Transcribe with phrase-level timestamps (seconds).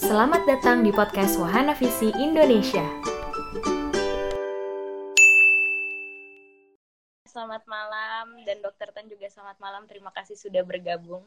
[0.00, 2.82] Selamat datang di podcast Wahana Visi Indonesia.
[7.30, 9.86] Selamat malam dan Dokter Tan juga selamat malam.
[9.86, 11.22] Terima kasih sudah bergabung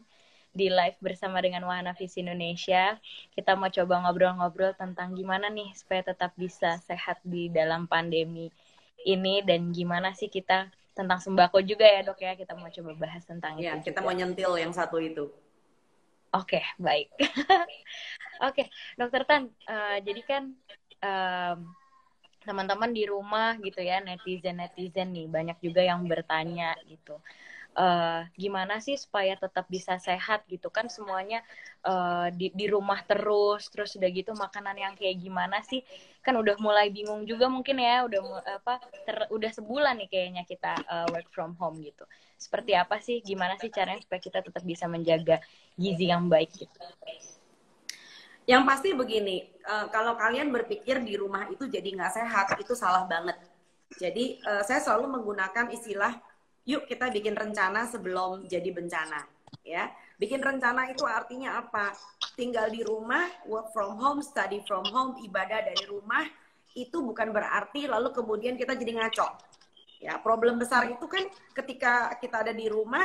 [0.54, 3.02] di live bersama dengan Wahana Visi Indonesia.
[3.34, 8.54] Kita mau coba ngobrol-ngobrol tentang gimana nih supaya tetap bisa sehat di dalam pandemi
[9.04, 13.26] ini dan gimana sih kita tentang sembako juga ya dok ya kita mau coba bahas
[13.26, 13.90] tentang ya, itu.
[13.90, 14.06] Kita juga.
[14.06, 15.26] mau nyentil yang satu itu.
[16.34, 17.08] Oke okay, baik.
[17.22, 17.70] Oke
[18.42, 20.44] okay, dokter Tan, uh, jadi kan
[21.06, 21.58] um,
[22.42, 27.22] teman-teman di rumah gitu ya netizen netizen nih banyak juga yang bertanya gitu.
[27.78, 30.74] Uh, gimana sih supaya tetap bisa sehat gitu?
[30.74, 31.46] Kan semuanya
[31.86, 35.86] uh, di di rumah terus terus udah gitu makanan yang kayak gimana sih
[36.24, 40.72] kan udah mulai bingung juga mungkin ya udah apa ter, udah sebulan nih kayaknya kita
[40.88, 42.08] uh, work from home gitu.
[42.40, 45.44] Seperti apa sih gimana sih caranya supaya kita tetap bisa menjaga
[45.76, 46.80] gizi yang baik gitu?
[48.48, 53.04] Yang pasti begini uh, kalau kalian berpikir di rumah itu jadi nggak sehat itu salah
[53.04, 53.36] banget.
[54.00, 56.16] Jadi uh, saya selalu menggunakan istilah
[56.64, 59.28] yuk kita bikin rencana sebelum jadi bencana
[59.68, 59.92] ya
[60.24, 61.92] bikin rencana itu artinya apa?
[62.40, 66.24] Tinggal di rumah work from home study from home ibadah dari rumah
[66.80, 69.28] itu bukan berarti lalu kemudian kita jadi ngaco.
[70.00, 73.04] Ya problem besar itu kan ketika kita ada di rumah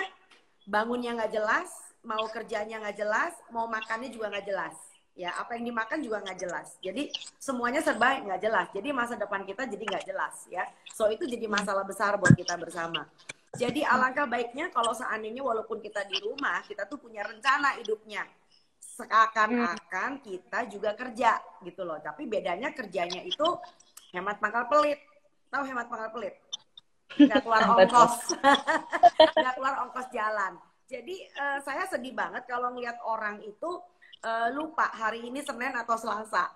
[0.63, 1.69] bangunnya nggak jelas
[2.07, 4.79] mau kerjanya nggak jelas mau makannya juga nggak jelas.
[5.19, 6.79] Ya apa yang dimakan juga nggak jelas.
[6.79, 7.11] Jadi
[7.43, 8.71] semuanya serba nggak jelas.
[8.71, 10.63] Jadi masa depan kita jadi nggak jelas ya.
[10.95, 13.11] So itu jadi masalah besar buat kita bersama
[13.57, 18.29] jadi alangkah baiknya kalau seandainya walaupun kita di rumah, kita tuh punya rencana hidupnya.
[18.77, 21.97] Seakan-akan kita juga kerja gitu loh.
[22.03, 23.47] Tapi bedanya kerjanya itu
[24.13, 25.01] hemat pangkal pelit.
[25.49, 26.35] Tahu hemat pangkal pelit?
[27.17, 28.37] Nggak keluar ongkos.
[29.41, 30.53] Nggak keluar ongkos jalan.
[30.89, 33.81] Jadi uh, saya sedih banget kalau ngeliat orang itu
[34.25, 36.49] uh, lupa hari ini Senin atau Selasa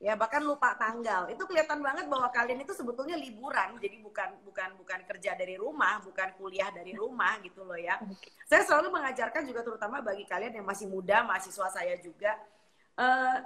[0.00, 1.28] ya bahkan lupa tanggal.
[1.28, 3.76] Itu kelihatan banget bahwa kalian itu sebetulnya liburan.
[3.76, 8.00] Jadi bukan bukan bukan kerja dari rumah bukan kuliah dari rumah gitu loh ya.
[8.48, 12.32] Saya selalu mengajarkan juga terutama bagi kalian yang masih muda mahasiswa saya juga
[12.96, 13.44] uh,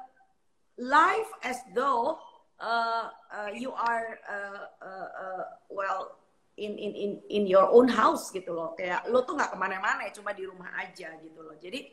[0.78, 2.23] life as though
[2.62, 6.23] uh, uh, you are uh, uh, uh, well
[6.55, 8.78] in in in in your own house gitu loh.
[8.78, 11.59] Kayak lo tuh nggak ke mana-mana ya cuma di rumah aja gitu loh.
[11.59, 11.91] Jadi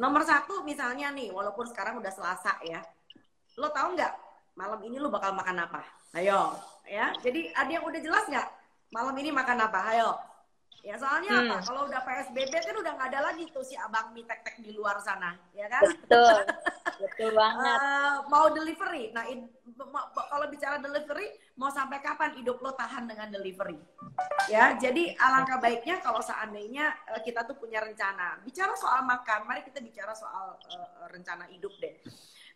[0.00, 2.80] nomor satu misalnya nih walaupun sekarang udah selasa ya
[3.58, 4.12] lo tau nggak
[4.54, 5.82] malam ini lo bakal makan apa?
[6.14, 7.14] Ayo, ya.
[7.22, 8.48] Jadi ada yang udah jelas nggak
[8.90, 9.80] malam ini makan apa?
[9.94, 10.10] Ayo.
[10.80, 11.40] Ya soalnya hmm.
[11.44, 11.56] apa?
[11.68, 14.96] Kalau udah PSBB kan udah nggak ada lagi tuh si abang mie tek-tek di luar
[15.04, 15.84] sana, ya kan?
[15.84, 16.36] Betul,
[17.04, 17.78] betul banget.
[17.84, 19.28] Uh, mau delivery, nah
[20.32, 23.76] kalau bicara delivery, mau sampai kapan hidup lo tahan dengan delivery?
[24.48, 28.40] Ya, jadi alangkah baiknya kalau seandainya uh, kita tuh punya rencana.
[28.40, 31.92] Bicara soal makan, mari kita bicara soal uh, rencana hidup deh.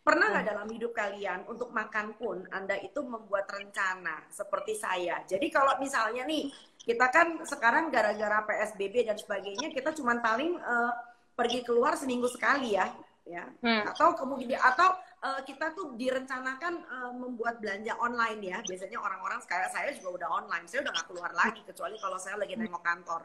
[0.04, 0.52] Pernah nggak hmm.
[0.52, 5.24] dalam hidup kalian untuk makan pun Anda itu membuat rencana seperti saya.
[5.24, 6.52] Jadi kalau misalnya nih
[6.84, 10.92] kita kan sekarang gara-gara PSBB dan sebagainya kita cuma paling uh,
[11.32, 12.92] pergi keluar seminggu sekali ya,
[13.24, 13.48] ya.
[13.64, 13.88] Hmm.
[13.88, 14.92] Atau kemudian atau
[15.24, 18.58] uh, kita tuh direncanakan uh, membuat belanja online ya.
[18.60, 20.68] Biasanya orang-orang kayak saya juga udah online.
[20.68, 23.24] Saya udah nggak keluar lagi kecuali kalau saya lagi nengok kantor.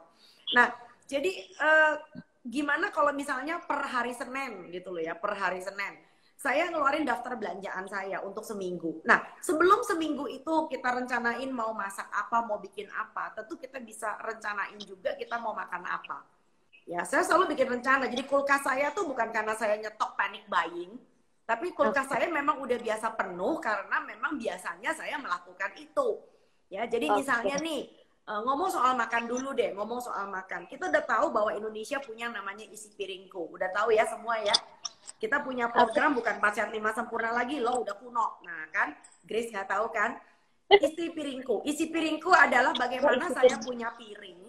[0.56, 0.72] Nah,
[1.12, 6.08] jadi uh, gimana kalau misalnya per hari Senin gitu loh ya, per hari Senin
[6.40, 9.04] saya ngeluarin daftar belanjaan saya untuk seminggu.
[9.04, 14.16] Nah, sebelum seminggu itu kita rencanain mau masak apa, mau bikin apa, tentu kita bisa
[14.24, 16.24] rencanain juga kita mau makan apa.
[16.88, 18.08] Ya, saya selalu bikin rencana.
[18.08, 20.96] Jadi kulkas saya tuh bukan karena saya nyetok panic buying,
[21.44, 22.24] tapi kulkas okay.
[22.24, 26.24] saya memang udah biasa penuh karena memang biasanya saya melakukan itu.
[26.72, 27.20] Ya, jadi okay.
[27.20, 27.92] misalnya nih
[28.32, 30.72] uh, ngomong soal makan dulu deh, ngomong soal makan.
[30.72, 33.52] Kita udah tahu bahwa Indonesia punya namanya isi piringku.
[33.52, 34.56] Udah tahu ya semua ya.
[35.20, 38.40] Kita punya program bukan pacar lima sempurna lagi, lo udah kuno.
[38.48, 38.96] Nah kan,
[39.28, 40.16] Grace nggak tahu kan?
[40.72, 41.68] Isi piringku.
[41.68, 44.40] Isi piringku adalah bagaimana saya punya piring,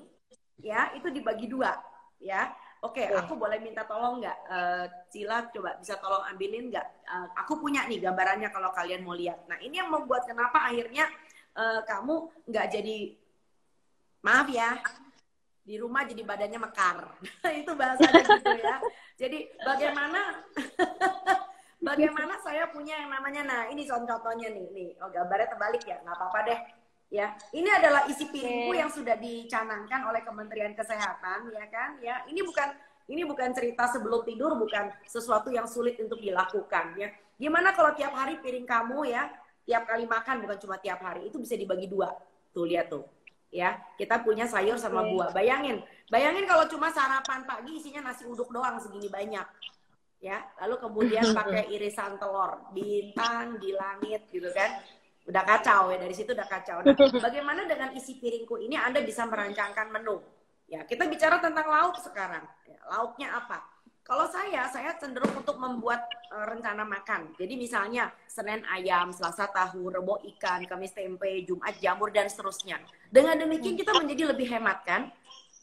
[0.63, 1.75] ya itu dibagi dua,
[2.23, 2.55] ya.
[2.81, 4.39] Oke, okay, aku boleh minta tolong nggak?
[4.49, 6.87] Uh, Cila, coba bisa tolong ambilin nggak?
[7.05, 9.45] Uh, aku punya nih gambarannya kalau kalian mau lihat.
[9.53, 11.05] Nah, ini yang membuat kenapa akhirnya
[11.61, 12.97] uh, kamu nggak jadi
[14.25, 14.81] maaf ya
[15.71, 16.99] di rumah jadi badannya mekar.
[17.63, 18.77] Itu bahasanya gitu ya.
[19.15, 20.43] Jadi bagaimana
[21.89, 26.17] bagaimana saya punya yang namanya nah ini contohnya nih nih oh gambarnya terbalik ya nggak
[26.19, 26.61] apa-apa deh
[27.15, 27.27] ya.
[27.55, 32.27] Ini adalah isi piringku yang sudah dicanangkan oleh Kementerian Kesehatan ya kan ya.
[32.27, 32.69] Ini bukan
[33.07, 37.15] ini bukan cerita sebelum tidur bukan sesuatu yang sulit untuk dilakukan ya.
[37.39, 39.31] Gimana kalau tiap hari piring kamu ya
[39.63, 42.11] tiap kali makan bukan cuma tiap hari itu bisa dibagi dua.
[42.51, 43.07] Tuh lihat tuh
[43.51, 43.77] ya.
[43.99, 45.35] Kita punya sayur sama buah.
[45.35, 49.47] Bayangin bayangin kalau cuma sarapan pagi isinya nasi uduk doang segini banyak
[50.23, 50.39] ya.
[50.65, 54.81] Lalu kemudian pakai irisan telur bintang di langit gitu kan.
[55.29, 56.81] Udah kacau ya dari situ udah kacau.
[56.83, 58.75] Nah, bagaimana dengan isi piringku ini?
[58.79, 60.19] Anda bisa merancangkan menu.
[60.71, 62.47] Ya kita bicara tentang lauk sekarang.
[62.65, 66.03] Ya, lauknya apa kalau saya saya cenderung untuk membuat
[66.33, 67.31] uh, rencana makan.
[67.37, 72.81] Jadi misalnya senin ayam selasa tahu rebo ikan kamis tempe jumat jamur dan seterusnya.
[73.13, 75.13] Dengan demikian kita menjadi lebih hemat kan?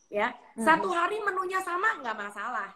[0.07, 2.71] Ya satu hari menunya sama nggak masalah.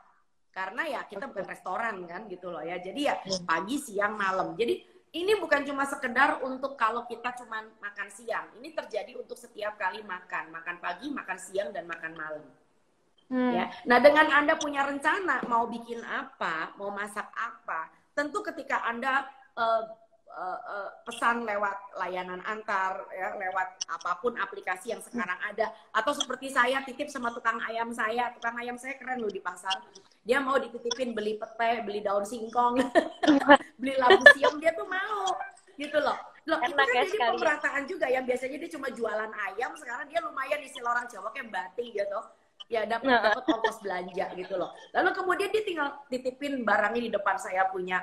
[0.51, 2.75] Karena ya kita bukan restoran kan gitu loh ya.
[2.81, 3.15] Jadi ya
[3.47, 4.57] pagi siang malam.
[4.59, 8.51] Jadi ini bukan cuma sekedar untuk kalau kita cuma makan siang.
[8.59, 10.51] Ini terjadi untuk setiap kali makan.
[10.51, 12.43] Makan pagi makan siang dan makan malam
[13.31, 13.51] hmm.
[13.55, 13.65] ya.
[13.87, 19.23] Nah dengan anda punya rencana mau bikin apa mau masak apa tentu ketika anda
[19.55, 19.87] uh,
[20.31, 26.11] uh, uh, pesan lewat layanan antar ya lewat apa pun aplikasi yang sekarang ada atau
[26.15, 29.75] seperti saya titip sama tukang ayam saya tukang ayam saya keren loh di pasar.
[30.21, 32.79] Dia mau dititipin beli pete beli daun singkong
[33.81, 35.35] beli labu siam dia tuh mau
[35.75, 36.17] gitu loh.
[36.49, 37.27] Loh itu kan jadi ya.
[37.33, 41.53] pemerataan juga yang biasanya dia cuma jualan ayam sekarang dia lumayan istilah orang Jawa kayak
[41.53, 42.19] bati gitu
[42.71, 43.19] ya dapat nah.
[43.19, 47.99] dapat ongkos belanja gitu loh lalu kemudian dia tinggal titipin barangnya di depan saya punya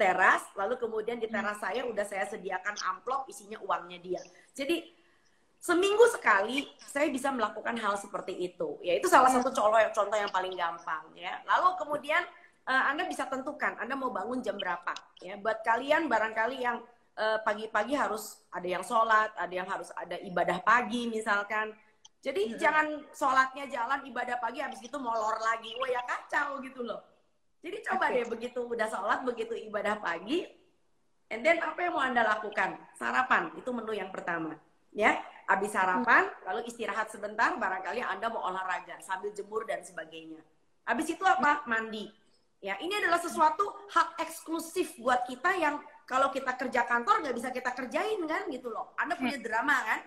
[0.00, 1.64] teras, lalu kemudian di teras hmm.
[1.68, 4.22] saya udah saya sediakan amplop isinya uangnya dia.
[4.56, 4.80] Jadi
[5.60, 8.80] seminggu sekali saya bisa melakukan hal seperti itu.
[8.80, 11.44] Ya itu salah satu contoh contoh yang paling gampang ya.
[11.44, 12.24] Lalu kemudian
[12.64, 15.36] uh, Anda bisa tentukan Anda mau bangun jam berapa ya.
[15.36, 16.80] Buat kalian barangkali yang
[17.20, 21.76] eh, pagi-pagi uh, harus ada yang sholat, ada yang harus ada ibadah pagi misalkan.
[22.20, 22.56] Jadi hmm.
[22.60, 22.86] jangan
[23.16, 25.72] sholatnya jalan ibadah pagi habis itu molor lagi.
[25.80, 27.00] Wah ya kacau gitu loh.
[27.60, 28.24] Jadi coba okay.
[28.24, 30.48] deh begitu udah sholat, begitu ibadah pagi,
[31.28, 32.72] and then apa yang mau anda lakukan?
[32.96, 34.56] Sarapan itu menu yang pertama,
[34.96, 35.20] ya.
[35.44, 36.46] Habis sarapan, hmm.
[36.46, 40.40] lalu istirahat sebentar, barangkali anda mau olahraga sambil jemur dan sebagainya.
[40.88, 41.66] Habis itu apa?
[41.68, 42.08] Mandi.
[42.60, 47.48] Ya, ini adalah sesuatu hak eksklusif buat kita yang kalau kita kerja kantor nggak bisa
[47.52, 48.92] kita kerjain kan gitu loh.
[48.96, 49.44] Anda punya hmm.
[49.44, 50.00] drama kan?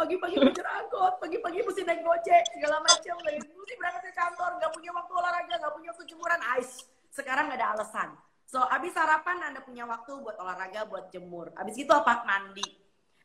[0.00, 4.90] Pagi-pagi ngejar angkot, pagi-pagi mesti naik gojek, segala macam, mesti berangkat ke kantor, nggak punya
[4.96, 6.74] waktu olahraga, nggak punya waktu jemuran, ice.
[7.12, 8.08] Sekarang nggak ada alasan.
[8.48, 11.54] So, abis sarapan Anda punya waktu buat olahraga, buat jemur.
[11.54, 12.26] Abis itu apa?
[12.26, 12.66] Mandi.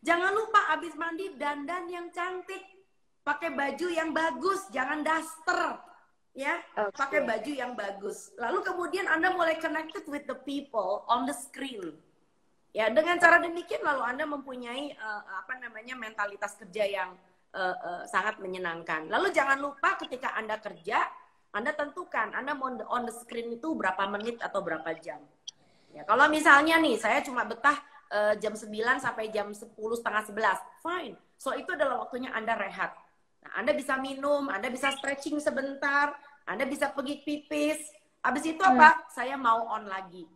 [0.05, 2.61] Jangan lupa abis mandi dandan yang cantik.
[3.25, 5.81] Pakai baju yang bagus, jangan daster.
[6.37, 6.93] Ya, okay.
[6.93, 8.29] pakai baju yang bagus.
[8.37, 12.04] Lalu kemudian Anda mulai connected with the people on the screen
[12.75, 17.15] Ya, dengan cara demikian lalu Anda mempunyai uh, apa namanya mentalitas kerja yang
[17.55, 19.07] uh, uh, sangat menyenangkan.
[19.07, 21.07] Lalu jangan lupa ketika Anda kerja,
[21.55, 25.23] Anda tentukan Anda mau on the screen itu berapa menit atau berapa jam.
[25.95, 27.79] Ya, kalau misalnya nih saya cuma betah
[28.11, 28.67] uh, jam 9
[28.99, 31.15] sampai jam 10 setengah 11, fine.
[31.39, 32.91] So itu adalah waktunya Anda rehat.
[33.39, 36.11] Nah, Anda bisa minum, Anda bisa stretching sebentar,
[36.43, 37.79] Anda bisa pergi pipis.
[38.19, 38.99] Habis itu apa?
[38.99, 39.01] Hmm.
[39.15, 40.27] Saya mau on lagi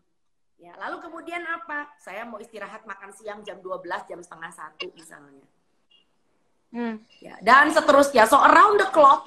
[0.60, 1.88] Ya, lalu kemudian apa?
[1.96, 3.80] Saya mau istirahat makan siang jam 12,
[4.12, 5.48] jam setengah satu misalnya.
[6.76, 7.00] Hmm.
[7.24, 8.28] Ya, dan seterusnya.
[8.28, 9.24] So around the clock,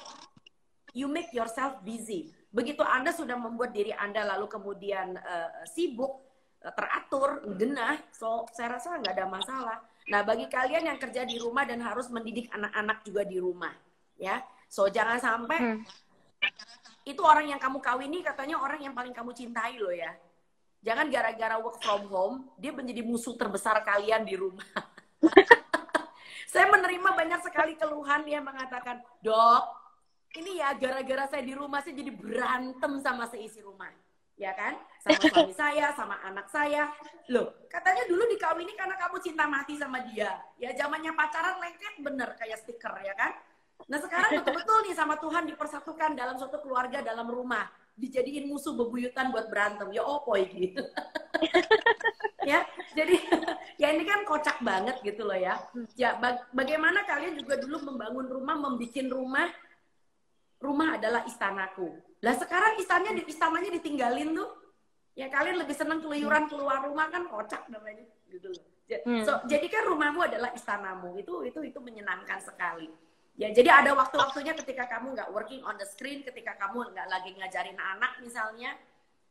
[0.93, 2.29] you make yourself busy.
[2.53, 6.21] Begitu Anda sudah membuat diri Anda lalu kemudian uh, sibuk,
[6.61, 9.77] teratur, genah, so saya rasa nggak ada masalah.
[10.13, 13.73] Nah, bagi kalian yang kerja di rumah dan harus mendidik anak-anak juga di rumah,
[14.21, 14.37] ya.
[14.69, 15.81] So jangan sampai hmm.
[17.09, 20.13] itu orang yang kamu kawini katanya orang yang paling kamu cintai loh ya
[20.83, 24.67] Jangan gara-gara work from home, dia menjadi musuh terbesar kalian di rumah.
[26.51, 29.63] saya menerima banyak sekali keluhan yang mengatakan, dok,
[30.35, 33.87] ini ya gara-gara saya di rumah saya jadi berantem sama seisi rumah.
[34.35, 34.75] Ya kan?
[34.99, 36.91] Sama suami saya, sama anak saya.
[37.31, 40.35] Loh, katanya dulu dikawini karena kamu cinta mati sama dia.
[40.59, 43.31] Ya zamannya pacaran lengket bener kayak stiker ya kan?
[43.87, 49.29] Nah sekarang betul-betul nih sama Tuhan dipersatukan dalam suatu keluarga, dalam rumah dijadiin musuh bebuyutan
[49.29, 49.89] buat berantem.
[49.93, 50.81] Ya opo gitu.
[52.43, 52.59] Ya
[52.91, 53.15] jadi
[53.81, 55.63] ya ini kan kocak banget gitu loh ya.
[55.95, 59.47] Ya baga bagaimana kalian juga dulu membangun rumah membuat rumah?
[60.59, 61.87] Rumah adalah istanaku.
[62.19, 64.51] Lah sekarang istananya istananya ditinggalin tuh.
[65.15, 68.63] Ya kalian lebih seneng keluyuran keluar rumah kan kocak namanya gitu loh.
[69.07, 69.23] Hmm.
[69.23, 71.15] so jadi kan rumahmu adalah istanamu.
[71.15, 72.91] Itu itu itu menyenangkan sekali
[73.33, 77.33] Ya, jadi ada waktu-waktunya ketika kamu nggak working on the screen, ketika kamu nggak lagi
[77.33, 78.77] ngajarin anak misalnya,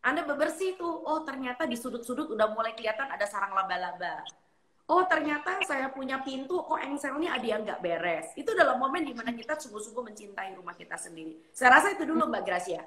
[0.03, 4.27] Anda bebersih tuh, oh ternyata di sudut-sudut udah mulai kelihatan ada sarang laba-laba.
[4.91, 8.27] Oh ternyata saya punya pintu, oh engselnya ada yang nggak beres.
[8.35, 11.39] Itu dalam momen di mana kita sungguh-sungguh mencintai rumah kita sendiri.
[11.55, 12.83] Saya rasa itu dulu Mbak Gracia.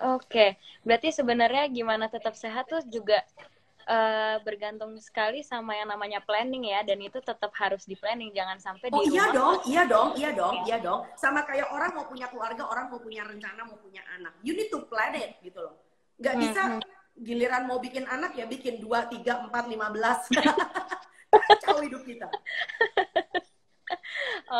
[0.00, 0.56] Oke,
[0.86, 3.20] berarti sebenarnya gimana tetap sehat tuh juga
[3.86, 8.58] uh, bergantung sekali sama yang namanya planning ya dan itu tetap harus di planning jangan
[8.60, 11.94] sampai oh, di iya rumah dong iya dong iya dong iya dong sama kayak orang
[11.94, 15.38] mau punya keluarga orang mau punya rencana mau punya anak you need to plan it
[15.40, 15.76] gitu loh
[16.20, 16.80] Nggak Hmm, bisa hmm.
[17.24, 20.28] giliran mau bikin anak ya bikin 2, 3, 4, 15.
[21.48, 22.28] Kacau hidup kita.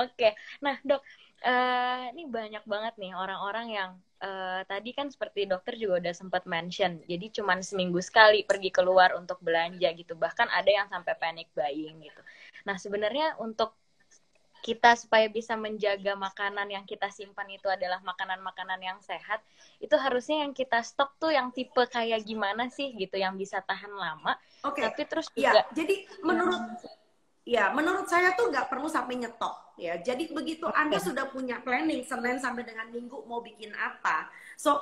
[0.00, 1.03] Oke, nah dok,
[1.45, 6.45] eh, ini banyak banget nih orang-orang yang eh, tadi kan seperti dokter juga udah sempat
[6.45, 11.49] mention, jadi cuman seminggu sekali pergi keluar untuk belanja gitu, bahkan ada yang sampai panic
[11.57, 12.21] buying gitu.
[12.69, 13.73] Nah sebenarnya untuk
[14.61, 19.41] kita supaya bisa menjaga makanan yang kita simpan itu adalah makanan-makanan yang sehat,
[19.81, 23.89] itu harusnya yang kita stok tuh yang tipe kayak gimana sih gitu, yang bisa tahan
[23.89, 24.85] lama, Oke.
[24.85, 26.61] tapi terus Ya, juga jadi menurut
[27.44, 29.97] ya menurut saya tuh nggak perlu sampai nyetok ya.
[30.00, 30.76] Jadi begitu Oke.
[30.76, 34.76] Anda sudah punya planning Senin sampai dengan Minggu mau bikin apa, so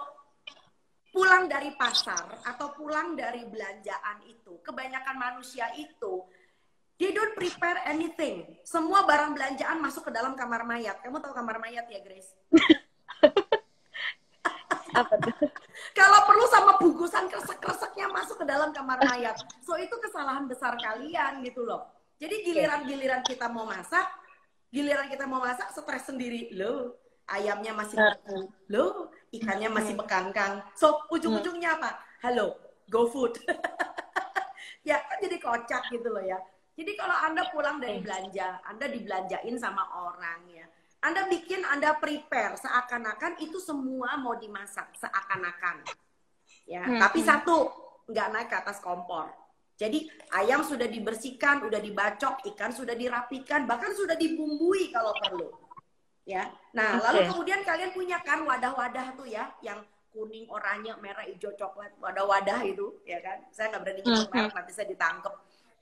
[1.09, 6.27] pulang dari pasar atau pulang dari belanjaan itu, kebanyakan manusia itu
[6.99, 8.45] they don't prepare anything.
[8.67, 10.99] Semua barang belanjaan masuk ke dalam kamar mayat.
[11.01, 12.35] Kamu tahu kamar mayat ya, Grace?
[15.99, 19.39] Kalau perlu sama bungkusan kresek-kreseknya masuk ke dalam kamar mayat.
[19.63, 21.87] So itu kesalahan besar kalian gitu loh.
[22.19, 24.07] Jadi giliran-giliran kita mau masak,
[24.75, 26.51] giliran kita mau masak stres sendiri.
[26.59, 26.99] Loh,
[27.31, 28.51] ayamnya masih beku.
[28.75, 30.59] Loh, ikannya masih bekangkang.
[30.75, 31.95] So ujung-ujungnya apa?
[32.27, 32.59] Halo,
[32.91, 33.39] go food.
[34.89, 36.43] ya kan jadi kocak gitu loh ya.
[36.75, 40.67] Jadi kalau Anda pulang dari belanja, Anda dibelanjain sama orang ya.
[40.99, 45.87] Anda bikin, Anda prepare seakan-akan itu semua mau dimasak seakan-akan.
[46.67, 46.99] Ya, Hmm.
[46.99, 47.71] tapi satu
[48.11, 49.31] nggak naik ke atas kompor.
[49.79, 55.55] Jadi ayam sudah dibersihkan, udah dibacok, ikan sudah dirapikan, bahkan sudah dibumbui kalau perlu.
[56.27, 56.51] Ya.
[56.75, 57.29] Nah, lalu Oke.
[57.31, 59.81] kemudian kalian punya kan wadah-wadah tuh ya, yang
[60.11, 63.39] kuning, oranye, merah, hijau, coklat, wadah-wadah itu, ya kan?
[63.55, 65.35] Saya nggak berani nyebut merek, nanti saya ditangkep.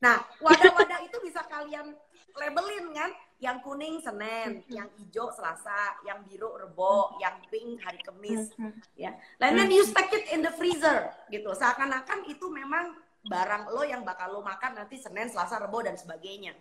[0.05, 1.97] Nah, wadah-wadah itu bisa kalian
[2.37, 3.11] labelin kan?
[3.41, 8.53] Yang kuning Senin, yang hijau Selasa, yang biru Rebo, yang pink hari Kamis,
[8.93, 9.17] ya.
[9.41, 11.53] And then you stack it in the freezer gitu.
[11.53, 16.55] Seakan-akan itu memang barang lo yang bakal lo makan nanti Senin, Selasa, Rebo dan sebagainya.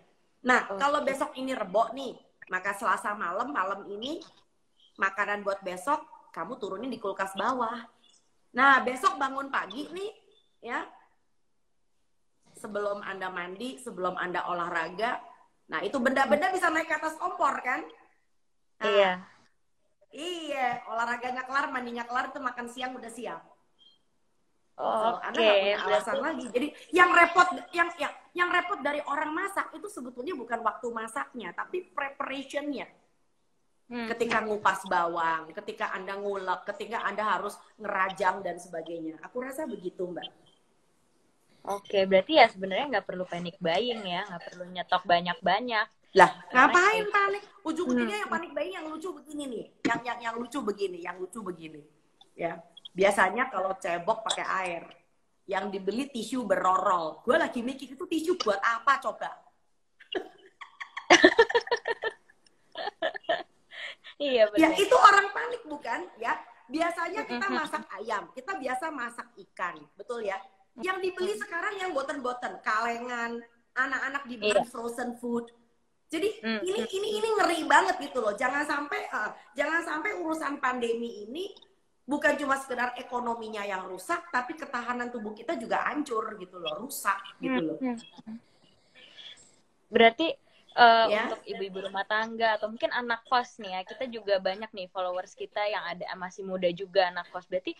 [0.45, 0.81] Nah, Oke.
[0.81, 2.17] kalau besok ini Rebo nih,
[2.49, 4.21] maka Selasa malam malam ini
[4.97, 6.01] makanan buat besok
[6.33, 7.85] kamu turunin di kulkas bawah.
[8.55, 10.11] Nah, besok bangun pagi nih
[10.65, 10.83] ya.
[12.55, 15.19] Sebelum Anda mandi, sebelum Anda olahraga,
[15.67, 17.83] nah itu benda-benda bisa naik ke atas kompor kan?
[18.79, 19.11] Nah, Iya.
[20.15, 23.43] Iya, olahraganya kelar, mandinya kelar, itu makan siang udah siap.
[24.75, 26.45] Oh, Anda Oke, nggak punya alasan lagi.
[26.51, 31.55] Jadi yang repot, yang yang yang repot dari orang masak itu sebetulnya bukan waktu masaknya,
[31.55, 32.83] tapi preparationnya.
[33.87, 34.09] Hmm.
[34.11, 39.15] Ketika ngupas bawang, ketika anda ngulek, ketika anda harus ngerajang dan sebagainya.
[39.23, 40.27] Aku rasa begitu mbak.
[41.65, 45.87] Oke, berarti ya sebenarnya nggak perlu panic buying ya, nggak perlu nyetok banyak-banyak.
[46.15, 47.43] Lah, Karena ngapain panik?
[47.63, 48.23] Ujung-ujungnya Hmm.
[48.27, 49.65] yang panik bayi yang lucu begini nih.
[49.83, 51.81] Yang yang yang lucu begini, yang lucu begini.
[52.35, 52.59] Ya.
[52.95, 54.83] Biasanya kalau cebok pakai air.
[55.45, 57.21] Yang dibeli tisu berorol.
[57.21, 59.29] Gue lagi mikir itu tisu buat apa coba?
[64.15, 64.79] Iya Ya benar.
[64.79, 66.07] itu orang panik bukan?
[66.15, 66.39] Ya.
[66.65, 70.39] Biasanya kita masak ayam, kita biasa masak ikan, betul ya?
[70.79, 73.43] Yang dibeli sekarang yang boten-boten, kalengan,
[73.75, 74.65] anak-anak dibeli Iya.
[74.65, 75.51] frozen food.
[76.07, 78.33] Jadi Mm, ini ini ini ngeri banget gitu loh.
[78.33, 81.51] Jangan sampai eh, jangan sampai urusan pandemi ini
[82.05, 87.17] bukan cuma sekedar ekonominya yang rusak, tapi ketahanan tubuh kita juga hancur gitu loh, rusak
[87.41, 87.77] gitu loh.
[87.81, 87.97] Hmm.
[89.89, 90.27] Berarti
[90.75, 91.23] eh, Ya.
[91.23, 95.31] untuk ibu-ibu rumah tangga atau mungkin anak kos nih ya, kita juga banyak nih followers
[95.31, 97.47] kita yang ada masih muda juga anak kos.
[97.47, 97.71] Berarti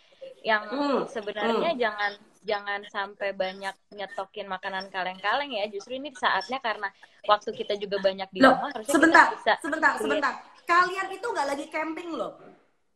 [0.42, 2.12] yang Hmm, sebenarnya jangan
[2.46, 5.66] jangan sampai banyak nyetokin makanan kaleng-kaleng ya.
[5.68, 6.88] Justru ini saatnya karena
[7.28, 10.34] waktu kita juga banyak di Loh, rumah harusnya sebentar, kita bisa sebentar, sebentar.
[10.64, 12.32] Kalian itu nggak lagi camping loh.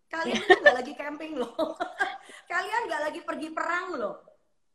[0.10, 1.54] Kalian itu nggak lagi camping loh.
[2.52, 4.16] Kalian nggak lagi pergi perang loh.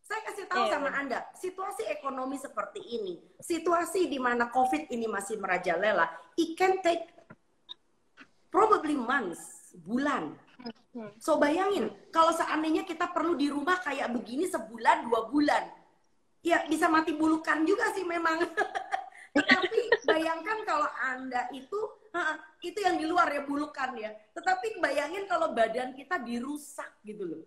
[0.05, 5.09] Saya kasih tahu Iya, sama Anda, situasi ekonomi seperti ini, situasi di mana COVID ini
[5.09, 7.09] masih merajalela, it can take
[8.53, 10.37] probably months, bulan.
[10.93, 11.09] Hmm.
[11.17, 15.73] So bayangin, kalau seandainya kita perlu di rumah kayak begini sebulan, dua bulan,
[16.45, 18.45] ya bisa mati bulukan juga sih memang.
[19.35, 21.81] Tetapi bayangkan kalau Anda itu,
[22.14, 24.14] ha, itu yang di luar ya bulukan ya.
[24.33, 27.44] Tetapi bayangin kalau badan kita dirusak gitu loh.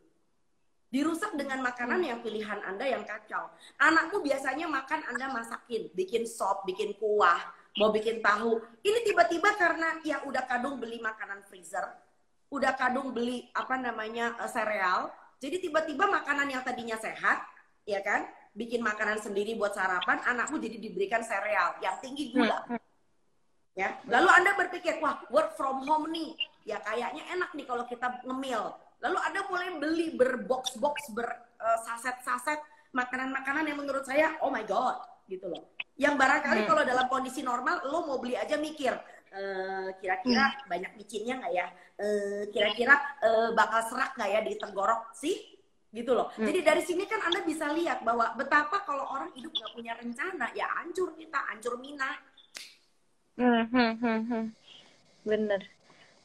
[0.88, 3.52] Dirusak dengan makanan yang pilihan Anda yang kacau.
[3.76, 7.44] Anakmu biasanya makan Anda masakin, bikin sop, bikin kuah,
[7.76, 8.64] mau bikin tahu.
[8.84, 11.84] Ini tiba-tiba karena ya udah kadung beli makanan freezer,
[12.48, 15.12] udah kadung beli apa namanya eh, sereal.
[15.44, 17.44] Jadi tiba-tiba makanan yang tadinya sehat,
[17.84, 18.26] ya kan?
[18.56, 22.64] Bikin makanan sendiri buat sarapan, anakmu jadi diberikan sereal yang tinggi gula.
[23.78, 23.94] Ya.
[24.10, 26.34] Lalu Anda berpikir, wah, work from home nih.
[26.66, 28.74] Ya kayaknya enak nih kalau kita ngemil.
[29.06, 32.58] Lalu Anda mulai beli berbox-box, bersaset-saset
[32.98, 34.98] makanan-makanan yang menurut saya, oh my god,
[35.30, 35.70] gitu loh.
[35.94, 36.70] Yang barangkali hmm.
[36.74, 38.98] kalau dalam kondisi normal, lo mau beli aja mikir,
[39.30, 40.66] uh, kira-kira hmm.
[40.66, 41.68] banyak micinnya nggak ya?
[42.02, 45.38] Uh, kira-kira uh, bakal serak nggak ya di tenggorok sih?
[45.94, 46.34] Gitu loh.
[46.34, 46.50] Hmm.
[46.50, 50.50] Jadi dari sini kan Anda bisa lihat bahwa betapa kalau orang hidup nggak punya rencana,
[50.58, 52.18] ya hancur kita, hancur Mina.
[53.38, 54.46] Hmm, hmm, hmm, hmm.
[55.24, 55.62] Bener.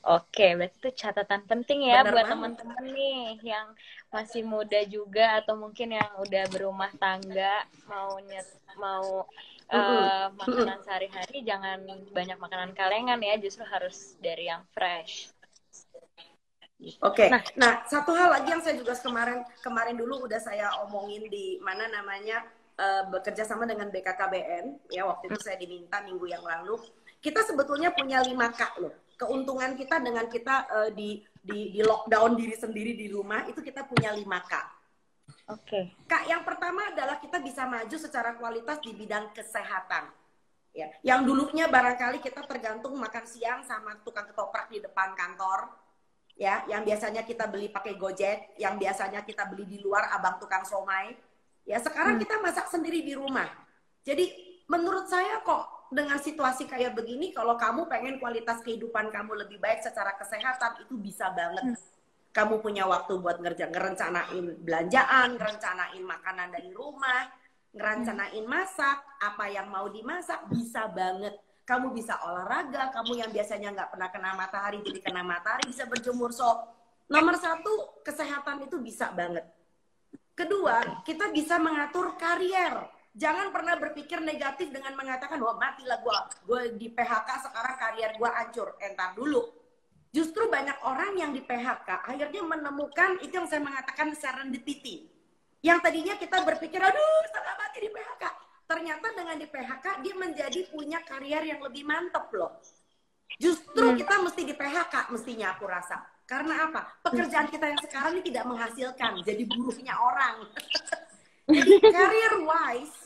[0.03, 3.71] Oke, berarti itu catatan penting ya Bener buat teman-teman nih yang
[4.11, 9.23] masih muda juga atau mungkin yang udah berumah tangga mau nyet mau
[9.71, 11.79] uh, makanan sehari-hari jangan
[12.11, 15.31] banyak makanan kalengan ya, justru harus dari yang fresh.
[16.99, 17.29] Oke, okay.
[17.31, 21.63] nah, nah satu hal lagi yang saya juga kemarin kemarin dulu udah saya omongin di
[21.63, 22.43] mana namanya
[22.75, 26.83] uh, bekerja sama dengan BKKBN ya waktu itu saya diminta minggu yang lalu
[27.23, 32.59] kita sebetulnya punya 5K loh keuntungan kita dengan kita uh, di, di di lockdown diri
[32.59, 34.27] sendiri di rumah itu kita punya 5K.
[34.27, 35.63] Oke.
[35.63, 35.85] Okay.
[36.11, 40.11] Kak, yang pertama adalah kita bisa maju secara kualitas di bidang kesehatan.
[40.73, 45.69] Ya, yang dulunya barangkali kita tergantung makan siang sama tukang ketoprak di depan kantor.
[46.33, 50.65] Ya, yang biasanya kita beli pakai Gojek, yang biasanya kita beli di luar abang tukang
[50.65, 51.13] somai.
[51.69, 52.23] Ya, sekarang hmm.
[52.25, 53.47] kita masak sendiri di rumah.
[54.01, 54.33] Jadi
[54.65, 59.85] menurut saya kok dengan situasi kayak begini, kalau kamu pengen kualitas kehidupan kamu lebih baik
[59.85, 61.77] secara kesehatan, itu bisa banget.
[61.77, 61.79] Hmm.
[62.33, 67.29] Kamu punya waktu buat ngerja, ngerencanain belanjaan, ngerencanain makanan dari rumah,
[67.77, 71.37] ngerencanain masak, apa yang mau dimasak, bisa banget.
[71.69, 76.33] Kamu bisa olahraga, kamu yang biasanya nggak pernah kena matahari, jadi kena matahari, bisa berjemur.
[76.33, 76.49] So,
[77.13, 79.45] nomor satu, kesehatan itu bisa banget.
[80.33, 86.63] Kedua, kita bisa mengatur karier jangan pernah berpikir negatif dengan mengatakan wah matilah gue gue
[86.81, 88.69] di PHK sekarang karier gue hancur.
[88.81, 89.43] Entar dulu.
[90.13, 95.09] Justru banyak orang yang di PHK akhirnya menemukan itu yang saya mengatakan serendipity.
[95.63, 98.25] Yang tadinya kita berpikir aduh setengah mati di PHK
[98.69, 102.57] ternyata dengan di PHK dia menjadi punya karier yang lebih mantep loh.
[103.37, 103.97] Justru hmm.
[104.01, 106.01] kita mesti di PHK mestinya aku rasa.
[106.25, 106.81] Karena apa?
[107.05, 110.37] Pekerjaan kita yang sekarang ini tidak menghasilkan jadi buruhnya orang.
[111.53, 113.02] Jadi career wise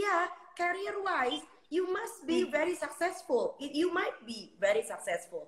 [0.00, 2.50] ya career wise you must be hmm.
[2.50, 5.46] very successful you might be very successful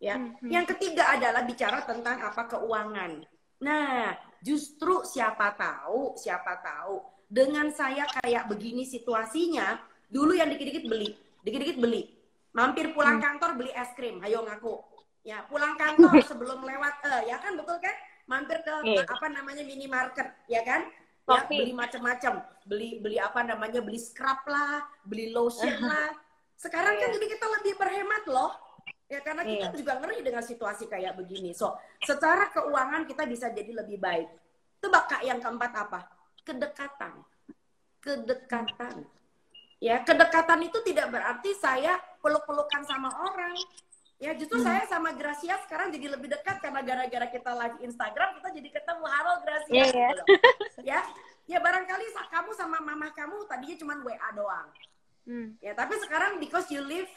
[0.00, 0.48] ya mm-hmm.
[0.48, 3.20] yang ketiga adalah bicara tentang apa keuangan
[3.60, 9.76] nah justru siapa tahu siapa tahu dengan saya kayak begini situasinya
[10.08, 11.12] dulu yang dikit-dikit beli
[11.44, 12.08] dikit-dikit beli
[12.56, 13.26] mampir pulang hmm.
[13.28, 14.80] kantor beli es krim ayo ngaku
[15.20, 19.04] ya pulang kantor sebelum lewat uh, ya kan betul kan mampir ke yeah.
[19.04, 20.86] apa namanya minimarket ya kan
[21.28, 22.32] ya, beli macam-macam.
[22.64, 23.80] Beli beli apa namanya?
[23.82, 26.14] Beli scrub lah beli lotion lah.
[26.60, 27.14] Sekarang kan iya.
[27.16, 28.52] jadi kita lebih berhemat loh.
[29.10, 29.74] Ya karena kita yeah.
[29.74, 31.50] juga ngeri dengan situasi kayak begini.
[31.50, 31.74] So
[32.06, 34.28] secara keuangan kita bisa jadi lebih baik.
[34.78, 36.00] Tebak kak yang keempat apa?
[36.46, 37.18] Kedekatan.
[37.98, 39.02] Kedekatan.
[39.80, 43.56] Ya kedekatan itu tidak berarti saya peluk-pelukan sama orang
[44.20, 44.68] Ya justru hmm.
[44.68, 49.04] saya sama Gracia sekarang jadi lebih dekat karena gara-gara kita live Instagram kita jadi ketemu
[49.08, 50.12] halo Gracia yeah, yeah.
[50.12, 50.24] Gitu
[50.84, 51.00] ya.
[51.48, 54.68] Ya barangkali kamu sama mama kamu tadinya cuma WA doang.
[55.24, 55.48] Hmm.
[55.64, 57.08] Ya tapi sekarang because you live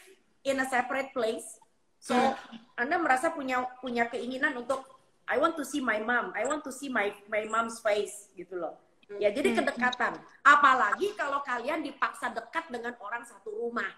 [0.47, 1.59] in a separate place,
[1.99, 2.79] so hmm.
[2.79, 4.87] Anda merasa punya punya keinginan untuk
[5.27, 8.55] I want to see my mom, I want to see my my mom's face gitu
[8.63, 8.79] loh.
[9.19, 9.59] Ya jadi hmm.
[9.59, 10.23] kedekatan.
[10.39, 13.91] Apalagi kalau kalian dipaksa dekat dengan orang satu rumah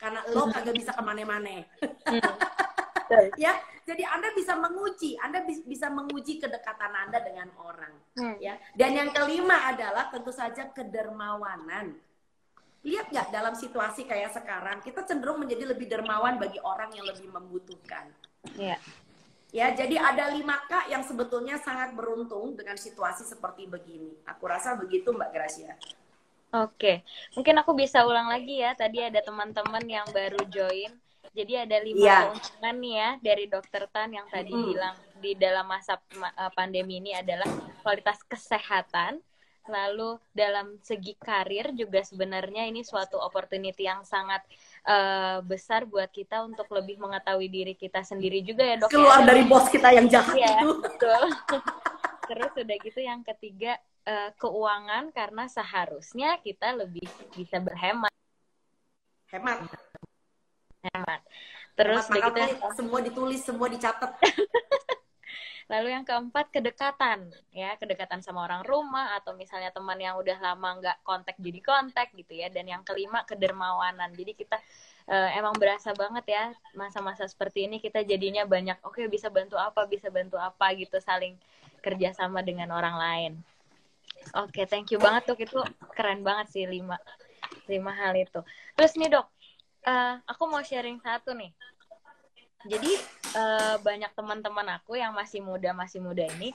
[0.00, 1.60] karena lo kagak bisa ke mana-mana.
[2.08, 2.24] Hmm.
[3.44, 3.52] ya,
[3.84, 7.94] jadi Anda bisa menguji, Anda bisa menguji kedekatan Anda dengan orang.
[8.16, 8.36] Hmm.
[8.40, 12.00] Ya, dan yang kelima adalah tentu saja kedermawanan.
[12.80, 17.28] Lihat nggak dalam situasi kayak sekarang, kita cenderung menjadi lebih dermawan bagi orang yang lebih
[17.28, 18.08] membutuhkan.
[18.56, 18.80] Ya.
[19.50, 24.14] Ya, jadi ada 5K yang sebetulnya sangat beruntung dengan situasi seperti begini.
[24.30, 25.74] Aku rasa begitu Mbak Gracia.
[26.50, 27.06] Oke,
[27.38, 28.74] mungkin aku bisa ulang lagi ya.
[28.74, 30.90] Tadi ada teman-teman yang baru join.
[31.30, 32.22] Jadi ada lima yeah.
[32.26, 34.64] keuntungan nih ya dari Dokter Tan yang tadi mm.
[34.66, 37.46] bilang di dalam masa eh, pandemi ini adalah
[37.86, 39.22] kualitas kesehatan.
[39.70, 44.42] Lalu dalam segi karir juga sebenarnya ini suatu opportunity yang sangat
[44.82, 48.90] uh, besar buat kita untuk lebih mengetahui diri kita sendiri juga ya dok.
[48.90, 48.98] Ya.
[48.98, 49.26] Keluar ya.
[49.30, 50.74] dari bos kita yang jahat ya, itu.
[50.80, 51.22] Betul.
[52.32, 58.12] Terus udah gitu yang ketiga uh, keuangan karena seharusnya kita lebih bisa berhemat.
[59.30, 59.58] Hemat.
[60.90, 61.20] Hemat.
[61.78, 62.40] Terus Hemat gitu
[62.76, 64.12] semua ditulis, semua dicatat.
[65.70, 70.82] Lalu yang keempat kedekatan, ya kedekatan sama orang rumah atau misalnya teman yang udah lama
[70.82, 72.50] nggak kontak jadi kontak gitu ya.
[72.50, 74.10] Dan yang kelima kedermawanan.
[74.18, 74.58] Jadi kita
[75.06, 79.54] uh, emang berasa banget ya masa-masa seperti ini kita jadinya banyak oke okay, bisa bantu
[79.62, 81.38] apa bisa bantu apa gitu saling
[81.78, 83.32] kerjasama dengan orang lain.
[84.36, 85.58] Oke, okay, thank you banget tuh itu
[85.96, 86.96] keren banget sih lima
[87.66, 88.40] lima hal itu.
[88.78, 89.26] Terus nih dok,
[89.88, 91.50] uh, aku mau sharing satu nih.
[92.68, 92.92] Jadi
[93.40, 96.52] uh, banyak teman-teman aku yang masih muda masih muda ini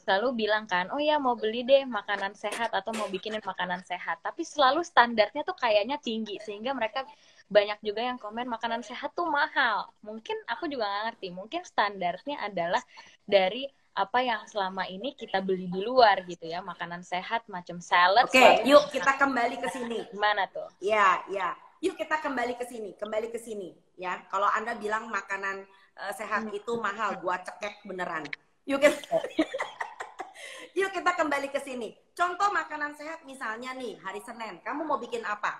[0.00, 4.22] selalu bilang kan oh ya mau beli deh makanan sehat atau mau bikinin makanan sehat.
[4.22, 7.02] Tapi selalu standarnya tuh kayaknya tinggi sehingga mereka
[7.50, 9.90] banyak juga yang komen makanan sehat tuh mahal.
[10.06, 11.28] Mungkin aku juga nggak ngerti.
[11.34, 12.82] Mungkin standarnya adalah
[13.26, 13.66] dari
[14.00, 18.32] apa yang selama ini kita beli di luar gitu ya makanan sehat macam salad oke
[18.32, 22.92] okay, yuk kita kembali ke sini gimana tuh ya ya yuk kita kembali ke sini,
[22.94, 24.20] kembali ke sini ya.
[24.28, 25.64] Kalau Anda bilang makanan
[25.96, 26.56] uh, sehat hmm.
[26.60, 28.28] itu mahal, gua cekek beneran.
[28.68, 29.00] Yuk kita
[30.78, 31.96] Yuk kita kembali ke sini.
[32.14, 35.58] Contoh makanan sehat misalnya nih, hari Senin, kamu mau bikin apa?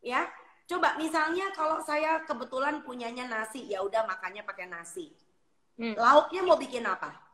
[0.00, 0.24] Ya.
[0.66, 5.14] Coba misalnya kalau saya kebetulan punyanya nasi, ya udah makannya pakai nasi.
[5.78, 5.94] Hmm.
[5.94, 7.25] Lauknya mau bikin apa?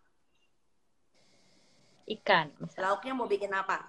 [2.09, 2.51] Ikan.
[2.79, 3.83] Lauknya mau bikin apa?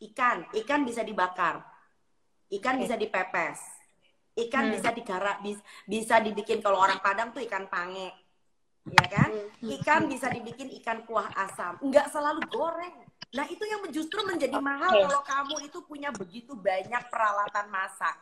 [0.00, 0.48] Ikan.
[0.52, 1.60] Ikan bisa dibakar.
[2.50, 2.82] Ikan okay.
[2.82, 3.80] bisa dipepes
[4.46, 4.74] ikan hmm.
[4.78, 8.14] bisa digarap bisa, bisa dibikin kalau orang Padang tuh ikan pange
[8.88, 9.74] ya kan hmm.
[9.80, 12.96] ikan bisa dibikin ikan kuah asam nggak selalu goreng
[13.30, 18.16] nah itu yang justru menjadi mahal kalau kamu itu punya begitu banyak peralatan masak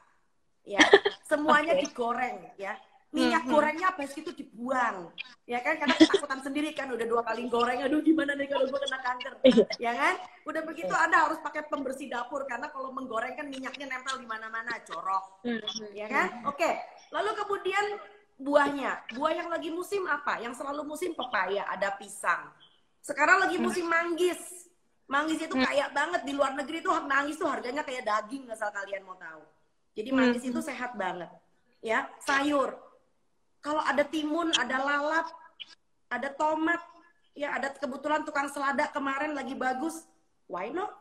[0.66, 0.82] ya
[1.30, 1.82] semuanya okay.
[1.86, 2.74] digoreng ya
[3.08, 3.54] minyak hmm, hmm.
[3.56, 5.08] gorengnya habis itu dibuang.
[5.48, 7.80] Ya kan karena ketakutan sendiri kan udah dua kali goreng.
[7.80, 9.32] Aduh gimana nih kalau gue kena kanker?
[9.48, 9.66] Iya.
[9.80, 10.14] ya kan?
[10.44, 11.04] Udah begitu iya.
[11.08, 15.96] anda harus pakai pembersih dapur karena kalau menggoreng kan minyaknya nempel di mana-mana corok hmm,
[15.96, 16.44] ya kan?
[16.44, 16.68] Oke.
[17.08, 17.84] Lalu kemudian
[18.36, 18.92] buahnya.
[19.16, 20.36] Buah yang lagi musim apa?
[20.44, 22.52] Yang selalu musim pepaya ada pisang.
[23.00, 24.68] Sekarang lagi musim manggis.
[25.08, 26.28] Manggis itu kayak banget.
[26.28, 29.40] Di luar negeri tuh manggis tuh harganya kayak daging asal kalian mau tahu.
[29.96, 31.32] Jadi manggis itu sehat banget.
[31.80, 32.87] Ya sayur
[33.62, 35.26] kalau ada timun, ada lalap,
[36.08, 36.80] ada tomat,
[37.34, 40.06] ya ada kebetulan tukang selada kemarin lagi bagus,
[40.46, 40.94] why not?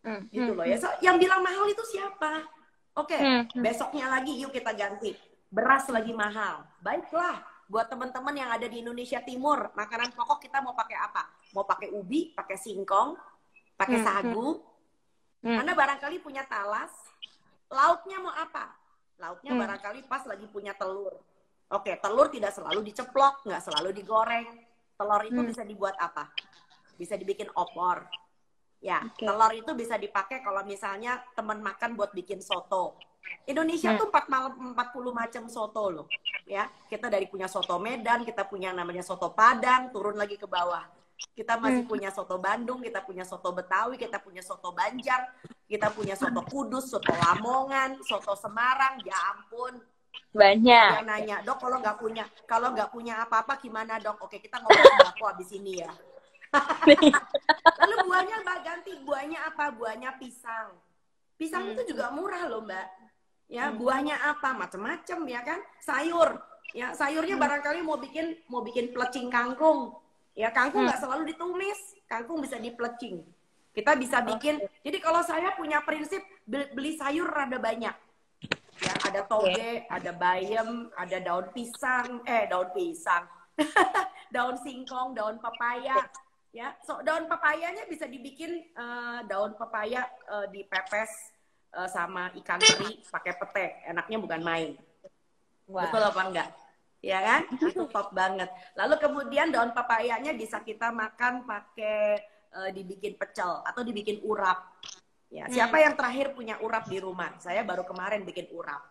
[0.00, 0.24] Hmm.
[0.32, 0.80] Gitu loh ya.
[0.80, 2.48] So, yang bilang mahal itu siapa?
[2.96, 3.62] Oke, okay, hmm, hmm.
[3.62, 5.14] besoknya lagi yuk kita ganti.
[5.50, 6.66] Beras lagi mahal.
[6.82, 11.30] Baiklah, buat teman-teman yang ada di Indonesia Timur, makanan pokok kita mau pakai apa?
[11.54, 13.14] Mau pakai ubi, pakai singkong,
[13.78, 14.58] pakai hmm, sagu.
[15.46, 15.62] Hmm.
[15.62, 16.90] Anda barangkali punya talas.
[17.70, 18.74] Lauknya mau apa?
[19.22, 19.60] Lauknya hmm.
[19.62, 21.14] barangkali pas lagi punya telur.
[21.70, 24.46] Oke, telur tidak selalu diceplok, nggak selalu digoreng.
[24.98, 25.48] Telur itu hmm.
[25.54, 26.34] bisa dibuat apa?
[26.98, 28.10] Bisa dibikin opor.
[28.82, 29.28] Ya, okay.
[29.28, 32.98] telur itu bisa dipakai kalau misalnya teman makan buat bikin soto.
[33.46, 34.00] Indonesia hmm.
[34.02, 34.74] tuh 40
[35.14, 36.06] macam soto loh.
[36.48, 40.82] Ya, kita dari punya soto Medan, kita punya namanya soto Padang, turun lagi ke bawah.
[41.36, 41.92] Kita masih hmm.
[41.92, 45.30] punya soto Bandung, kita punya soto Betawi, kita punya soto Banjar,
[45.70, 48.98] kita punya soto Kudus, soto Lamongan, soto Semarang.
[49.04, 49.78] Ya ampun,
[50.30, 50.90] banyak.
[51.02, 54.22] Yang nanya dok kalau nggak punya kalau nggak punya apa-apa gimana dok?
[54.22, 55.90] Oke kita ngomong sembako habis ini ya.
[57.82, 59.74] Lalu buahnya mbak ganti buahnya apa?
[59.74, 60.74] Buahnya pisang.
[61.34, 61.72] Pisang hmm.
[61.74, 62.86] itu juga murah loh mbak.
[63.50, 63.78] Ya hmm.
[63.82, 64.54] buahnya apa?
[64.54, 65.60] Macam-macam ya kan?
[65.82, 66.38] Sayur.
[66.70, 67.42] Ya sayurnya hmm.
[67.42, 69.98] barangkali mau bikin mau bikin plecing kangkung.
[70.38, 71.06] Ya kangkung nggak hmm.
[71.10, 71.80] selalu ditumis.
[72.06, 73.26] Kangkung bisa diplecing.
[73.70, 74.62] Kita bisa bikin.
[74.62, 74.82] Okay.
[74.90, 77.94] jadi kalau saya punya prinsip beli sayur rada banyak.
[77.94, 78.09] ya
[79.10, 79.74] ada toge okay.
[79.90, 83.26] ada bayam ada daun pisang eh daun pisang
[84.34, 85.98] daun singkong daun pepaya
[86.54, 91.10] ya so daun pepayanya bisa dibikin uh, daun pepaya uh, dipepes
[91.74, 94.70] uh, sama ikan teri pakai pete enaknya bukan main
[95.66, 95.86] wow.
[95.86, 96.48] betul apa enggak
[97.00, 102.18] ya kan itu top banget lalu kemudian daun pepayanya bisa kita makan pakai
[102.54, 104.78] uh, dibikin pecel atau dibikin urap
[105.30, 105.54] Ya, hmm.
[105.54, 107.38] siapa yang terakhir punya urap di rumah?
[107.38, 108.82] Saya baru kemarin bikin urap.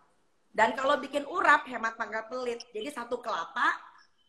[0.50, 2.60] Dan kalau bikin urap hemat tanggal pelit.
[2.74, 3.70] Jadi satu kelapa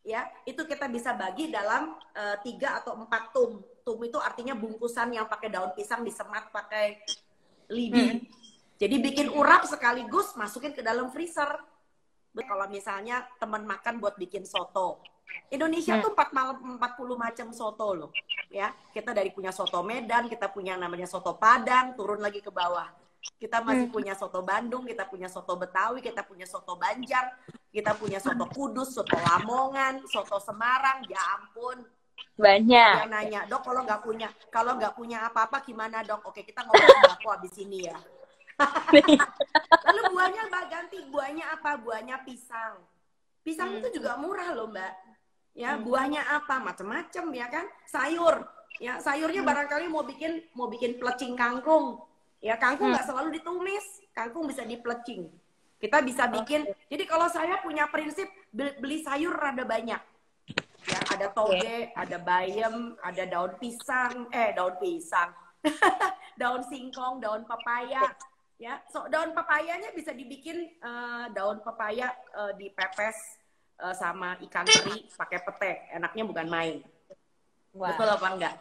[0.02, 3.62] ya itu kita bisa bagi dalam uh, tiga atau empat tum.
[3.82, 7.02] Tum itu artinya bungkusan yang pakai daun pisang disemat pakai
[7.74, 8.18] lidi.
[8.18, 8.20] Hmm.
[8.82, 11.50] Jadi bikin urap sekaligus masukin ke dalam freezer.
[12.32, 15.04] Kalau misalnya teman makan buat bikin soto,
[15.52, 16.04] Indonesia hmm.
[16.04, 16.80] tuh 40
[17.20, 18.12] macam soto loh.
[18.48, 22.88] Ya, kita dari punya soto Medan, kita punya namanya soto Padang, turun lagi ke bawah.
[23.38, 23.96] Kita masih hmm.
[23.96, 27.38] punya soto Bandung, kita punya soto Betawi, kita punya soto Banjar,
[27.70, 31.06] kita punya soto Kudus, soto Lamongan, soto Semarang.
[31.10, 31.86] Ya ampun,
[32.38, 33.06] banyak.
[33.06, 36.26] Yang nanya, dok kalau nggak punya, kalau nggak punya apa-apa gimana dok?
[36.26, 37.98] Oke kita ngomong aku habis ini ya.
[39.90, 41.78] Lalu buahnya mbak ganti, buahnya apa?
[41.82, 42.82] Buahnya pisang.
[43.42, 43.78] Pisang hmm.
[43.82, 44.94] itu juga murah loh mbak
[45.52, 46.64] Ya, buahnya apa?
[46.64, 47.66] Macam-macam ya kan?
[47.84, 48.48] Sayur.
[48.80, 52.00] Ya, sayurnya barangkali mau bikin mau bikin plecing kangkung.
[52.42, 53.86] Ya, kangkung nggak selalu ditumis,
[54.18, 55.30] kangkung bisa diplecing.
[55.78, 56.66] Kita bisa bikin.
[56.90, 60.02] Jadi kalau saya punya prinsip beli, sayur rada banyak.
[60.90, 65.30] Ya, ada toge, ada bayam, ada daun pisang, eh daun pisang.
[66.42, 68.10] daun singkong, daun pepaya.
[68.58, 73.38] Ya, so daun pepayanya bisa dibikin eh, daun pepaya eh, dipepes
[73.78, 75.94] eh, sama ikan teri pakai pete.
[75.94, 76.82] Enaknya bukan main.
[77.78, 77.94] Wah.
[77.94, 78.56] Betul apa enggak?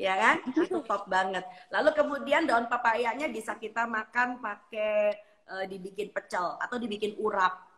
[0.00, 0.36] Ya kan?
[0.56, 1.44] Itu top banget.
[1.68, 5.12] Lalu kemudian daun papayanya bisa kita makan pakai
[5.44, 7.68] eh, dibikin pecel atau dibikin urap.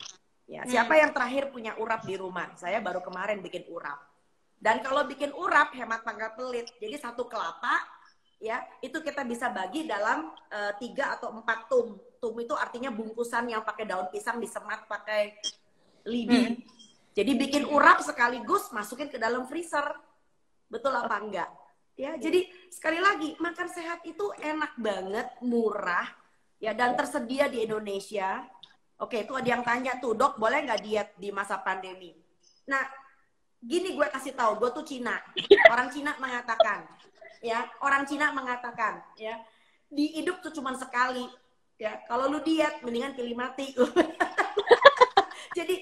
[0.47, 2.55] Ya, siapa yang terakhir punya urap di rumah?
[2.55, 3.99] Saya baru kemarin bikin urap.
[4.63, 6.71] Dan kalau bikin urap hemat tangga pelit.
[6.79, 7.83] Jadi satu kelapa
[8.39, 11.99] ya, itu kita bisa bagi dalam eh, tiga atau empat tum.
[12.23, 15.43] Tum itu artinya bungkusan yang pakai daun pisang disemat pakai
[16.07, 16.63] lidi.
[17.19, 19.99] Jadi bikin urap sekaligus masukin ke dalam freezer.
[20.71, 21.62] Betul apa enggak?
[21.92, 26.09] Ya, jadi sekali lagi makan sehat itu enak banget, murah,
[26.57, 28.40] ya dan tersedia di Indonesia.
[28.96, 32.16] Oke, itu ada yang tanya tuh, dok boleh nggak diet di masa pandemi?
[32.70, 32.81] Nah,
[33.61, 35.20] gini gue kasih tahu, gue tuh Cina.
[35.68, 36.87] Orang Cina mengatakan,
[37.44, 39.42] ya orang Cina mengatakan, ya
[39.92, 41.28] di hidup tuh cuma sekali.
[41.76, 43.74] Ya, kalau lu diet, mendingan pilih mati.
[45.59, 45.76] jadi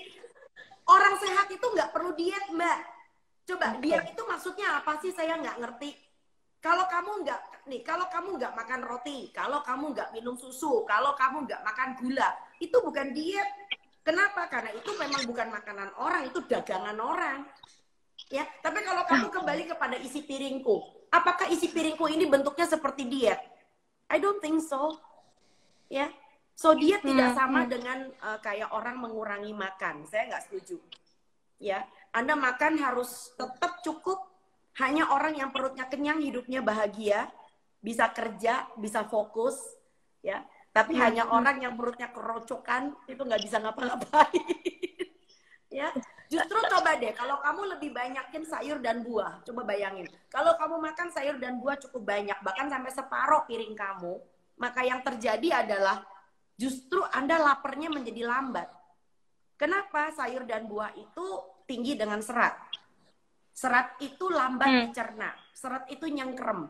[0.89, 2.79] orang sehat itu nggak perlu diet, mbak.
[3.51, 5.11] Coba diet itu maksudnya apa sih?
[5.11, 5.91] Saya nggak ngerti.
[6.63, 11.17] Kalau kamu nggak nih, kalau kamu nggak makan roti, kalau kamu nggak minum susu, kalau
[11.19, 12.31] kamu nggak makan gula,
[12.63, 13.49] itu bukan diet.
[14.07, 14.47] Kenapa?
[14.47, 17.49] Karena itu memang bukan makanan orang, itu dagangan orang.
[18.31, 23.41] Ya, tapi kalau kamu kembali kepada isi piringku, apakah isi piringku ini bentuknya seperti diet?
[24.07, 25.01] I don't think so.
[25.91, 26.13] Ya,
[26.55, 30.07] so diet tidak sama dengan uh, kayak orang mengurangi makan.
[30.07, 30.77] Saya nggak setuju.
[31.61, 34.27] Ya, Anda makan harus tetap cukup.
[34.79, 37.29] Hanya orang yang perutnya kenyang, hidupnya bahagia,
[37.83, 39.59] bisa kerja, bisa fokus,
[40.25, 40.47] ya.
[40.71, 44.47] Tapi hanya orang yang perutnya kerocokan itu nggak bisa ngapa-ngapain.
[45.83, 45.91] ya,
[46.31, 50.07] justru coba deh kalau kamu lebih banyakin sayur dan buah, coba bayangin.
[50.31, 54.15] Kalau kamu makan sayur dan buah cukup banyak, bahkan sampai separuh piring kamu,
[54.63, 56.07] maka yang terjadi adalah
[56.55, 58.71] justru Anda laparnya menjadi lambat.
[59.59, 61.27] Kenapa sayur dan buah itu
[61.71, 62.59] tinggi dengan serat?
[63.55, 64.83] Serat itu lambat Hmm.
[64.91, 66.67] dicerna, serat itu nyengkrem.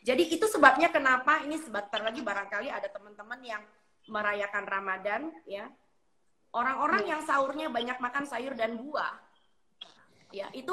[0.00, 3.60] Jadi itu sebabnya kenapa ini sebentar lagi barangkali ada teman-teman yang
[4.08, 5.68] merayakan Ramadan ya.
[6.54, 9.12] Orang-orang yang sahurnya banyak makan sayur dan buah.
[10.32, 10.72] Ya, itu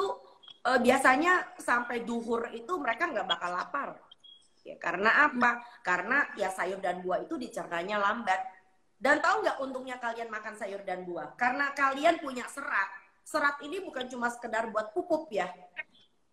[0.62, 3.88] eh, biasanya sampai duhur itu mereka nggak bakal lapar.
[4.62, 5.58] Ya, karena apa?
[5.82, 8.38] Karena ya sayur dan buah itu dicernanya lambat.
[9.02, 11.34] Dan tahu nggak untungnya kalian makan sayur dan buah?
[11.34, 13.01] Karena kalian punya serat.
[13.22, 15.48] Serat ini bukan cuma sekedar buat pupuk ya.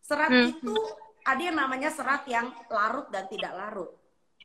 [0.02, 0.50] Serat Hmm.
[0.52, 0.76] itu
[1.24, 3.94] ada yang namanya serat yang larut dan tidak larut.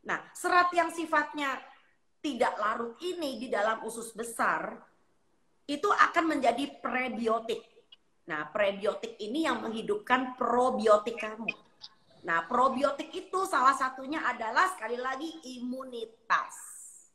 [0.05, 1.57] Nah, serat yang sifatnya
[2.21, 4.77] tidak larut ini di dalam usus besar
[5.65, 7.65] itu akan menjadi prebiotik.
[8.29, 11.53] Nah, prebiotik ini yang menghidupkan probiotik kamu.
[12.25, 15.29] Nah, probiotik itu salah satunya adalah sekali lagi
[15.61, 16.57] imunitas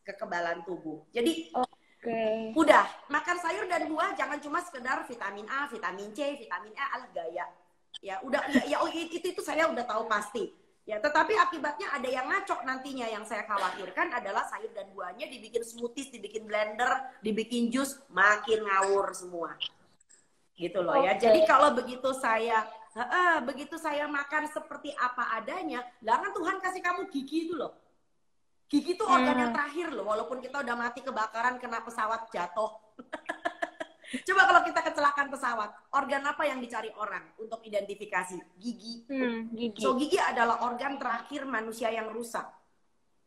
[0.05, 1.05] kekebalan tubuh.
[1.09, 1.49] Jadi
[1.99, 2.55] Oke.
[2.55, 7.07] udah makan sayur dan buah jangan cuma sekedar vitamin A, vitamin C, vitamin E ala
[7.11, 7.45] gaya.
[7.99, 10.47] Ya udah ya, ya oh, itu itu saya udah tahu pasti.
[10.87, 15.61] Ya, tetapi akibatnya ada yang ngacok nantinya yang saya khawatirkan adalah sayur dan buahnya dibikin
[15.61, 16.89] smoothies, dibikin blender,
[17.21, 19.53] dibikin jus, makin ngawur semua.
[20.57, 21.13] Gitu loh ya.
[21.13, 21.21] Oke.
[21.21, 22.65] Jadi kalau begitu saya
[23.45, 27.77] begitu saya makan seperti apa adanya, lah kan Tuhan kasih kamu gigi itu loh.
[28.69, 32.69] Gigi itu organ yang terakhir loh, walaupun kita udah mati kebakaran kena pesawat jatuh.
[34.29, 38.37] Coba kalau kita kecelakaan pesawat, organ apa yang dicari orang untuk identifikasi?
[38.57, 39.09] Gigi.
[39.09, 39.81] Hmm, gigi.
[39.81, 42.45] So gigi adalah organ terakhir manusia yang rusak.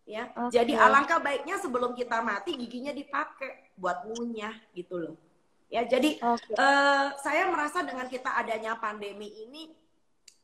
[0.07, 0.31] Ya.
[0.35, 0.55] Oke.
[0.55, 5.15] Jadi alangkah baiknya sebelum kita mati giginya dipakai buat ngunyah gitu loh.
[5.71, 6.55] Ya, jadi Oke.
[6.55, 9.73] eh, saya merasa dengan kita adanya pandemi ini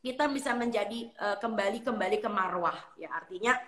[0.01, 3.59] kita bisa menjadi eh, kembali kembali ke marwah ya artinya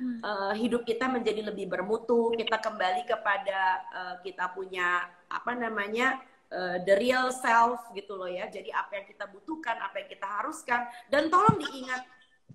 [0.00, 2.34] eh, hidup kita menjadi lebih bermutu.
[2.34, 3.60] Kita kembali kepada
[3.92, 6.18] eh, kita punya apa namanya
[6.50, 8.50] eh, the real self gitu loh ya.
[8.50, 10.86] Jadi apa yang kita butuhkan apa yang kita haruskan.
[11.06, 12.02] Dan tolong diingat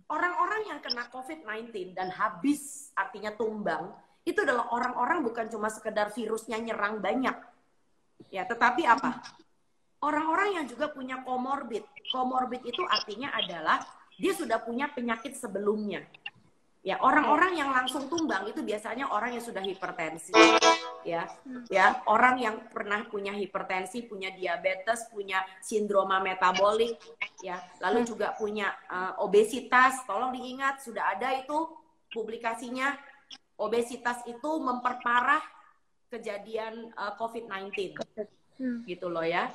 [0.09, 3.93] orang-orang yang kena COVID-19 dan habis artinya tumbang
[4.27, 7.33] itu adalah orang-orang bukan cuma sekedar virusnya nyerang banyak.
[8.29, 9.23] Ya tetapi apa?
[9.99, 11.83] Orang-orang yang juga punya komorbid.
[12.11, 13.83] Komorbid itu artinya adalah
[14.19, 16.03] dia sudah punya penyakit sebelumnya.
[16.79, 20.31] Ya, orang-orang yang langsung tumbang itu biasanya orang yang sudah hipertensi.
[21.03, 21.27] Ya.
[21.67, 26.95] Ya, orang yang pernah punya hipertensi, punya diabetes, punya sindroma metabolik,
[27.43, 27.59] ya.
[27.83, 30.07] Lalu juga punya uh, obesitas.
[30.07, 31.67] Tolong diingat sudah ada itu
[32.15, 32.95] publikasinya
[33.59, 35.43] obesitas itu memperparah
[36.07, 37.99] kejadian uh, COVID-19.
[38.55, 38.87] Hmm.
[38.87, 39.51] Gitu loh ya.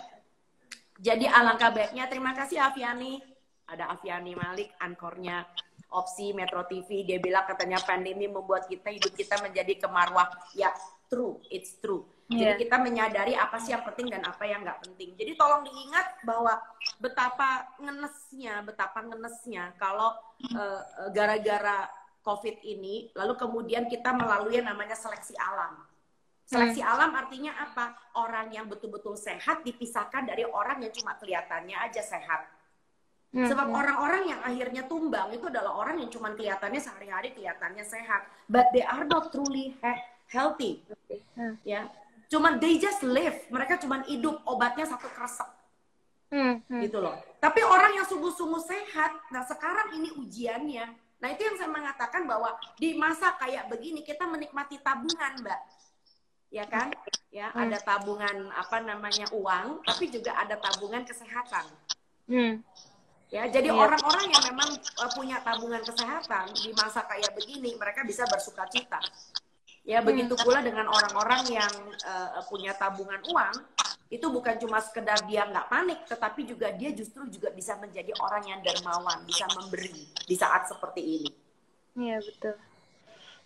[1.00, 3.18] Jadi alangkah baiknya terima kasih Aviani.
[3.64, 5.48] Ada Aviani Malik ankornya
[5.94, 10.28] opsi Metro TV dia bilang katanya pandemi membuat kita hidup kita menjadi kemarwah.
[10.58, 10.74] Ya
[11.06, 12.04] true it's true.
[12.24, 12.56] Yeah.
[12.56, 15.12] jadi kita menyadari apa sih yang penting dan apa yang nggak penting.
[15.14, 16.56] Jadi tolong diingat bahwa
[16.96, 20.16] betapa ngenesnya betapa ngenesnya kalau
[20.56, 20.80] uh,
[21.12, 21.84] gara-gara
[22.24, 25.84] covid ini lalu kemudian kita melalui yang namanya seleksi alam.
[26.44, 26.92] Seleksi hmm.
[26.92, 27.96] alam artinya apa?
[28.16, 32.53] Orang yang betul-betul sehat dipisahkan dari orang yang cuma kelihatannya aja sehat
[33.34, 33.50] Hmm.
[33.50, 33.78] Sebab hmm.
[33.82, 38.86] orang-orang yang akhirnya tumbang itu adalah orang yang cuma kelihatannya sehari-hari kelihatannya sehat, but they
[38.86, 39.74] are not truly
[40.30, 40.86] healthy.
[41.34, 41.58] Hmm.
[41.66, 41.90] Ya,
[42.30, 43.34] cuman they just live.
[43.50, 45.50] Mereka cuma hidup, obatnya satu kresek.
[46.30, 46.62] Hmm.
[46.70, 46.80] Hmm.
[46.86, 47.18] Gitu loh.
[47.42, 50.86] Tapi orang yang sungguh-sungguh sehat, nah sekarang ini ujiannya.
[51.18, 55.60] Nah itu yang saya mengatakan bahwa di masa kayak begini kita menikmati tabungan, Mbak.
[56.54, 56.94] Ya kan?
[57.34, 57.66] Ya, hmm.
[57.66, 61.66] ada tabungan apa namanya uang, tapi juga ada tabungan kesehatan.
[62.30, 62.62] Hmm
[63.34, 63.74] Ya, jadi iya.
[63.74, 69.02] orang-orang yang memang uh, punya tabungan kesehatan di masa kayak begini, mereka bisa bersuka cita.
[69.82, 70.06] Ya, hmm.
[70.06, 71.74] begitu pula dengan orang-orang yang
[72.06, 73.58] uh, punya tabungan uang,
[74.06, 78.54] itu bukan cuma sekedar dia nggak panik, tetapi juga dia justru juga bisa menjadi orang
[78.54, 81.30] yang dermawan, bisa memberi di saat seperti ini.
[81.98, 82.54] Iya, betul.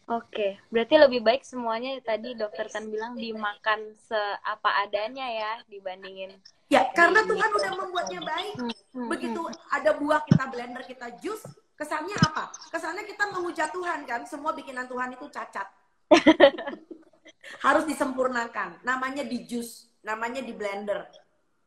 [0.08, 6.36] Oke, berarti lebih baik semuanya tadi dokter Tan bilang dimakan seapa adanya ya dibandingin.
[6.68, 8.54] Ya, karena Tuhan udah membuatnya baik.
[8.60, 9.56] Hmm, hmm, Begitu hmm.
[9.72, 11.40] ada buah kita blender, kita jus,
[11.72, 12.52] kesannya apa?
[12.68, 15.64] Kesannya kita menghujat Tuhan kan, semua bikinan Tuhan itu cacat.
[17.64, 18.84] Harus disempurnakan.
[18.84, 21.08] Namanya di jus, namanya di blender.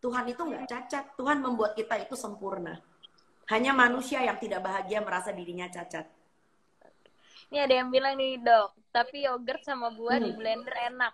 [0.02, 2.78] Tuhan itu nggak cacat, Tuhan membuat kita itu sempurna.
[3.50, 6.06] Hanya manusia yang tidak bahagia merasa dirinya cacat.
[7.50, 10.26] Ini ada yang bilang nih dok, tapi yogurt sama buah hmm.
[10.30, 11.14] di blender enak.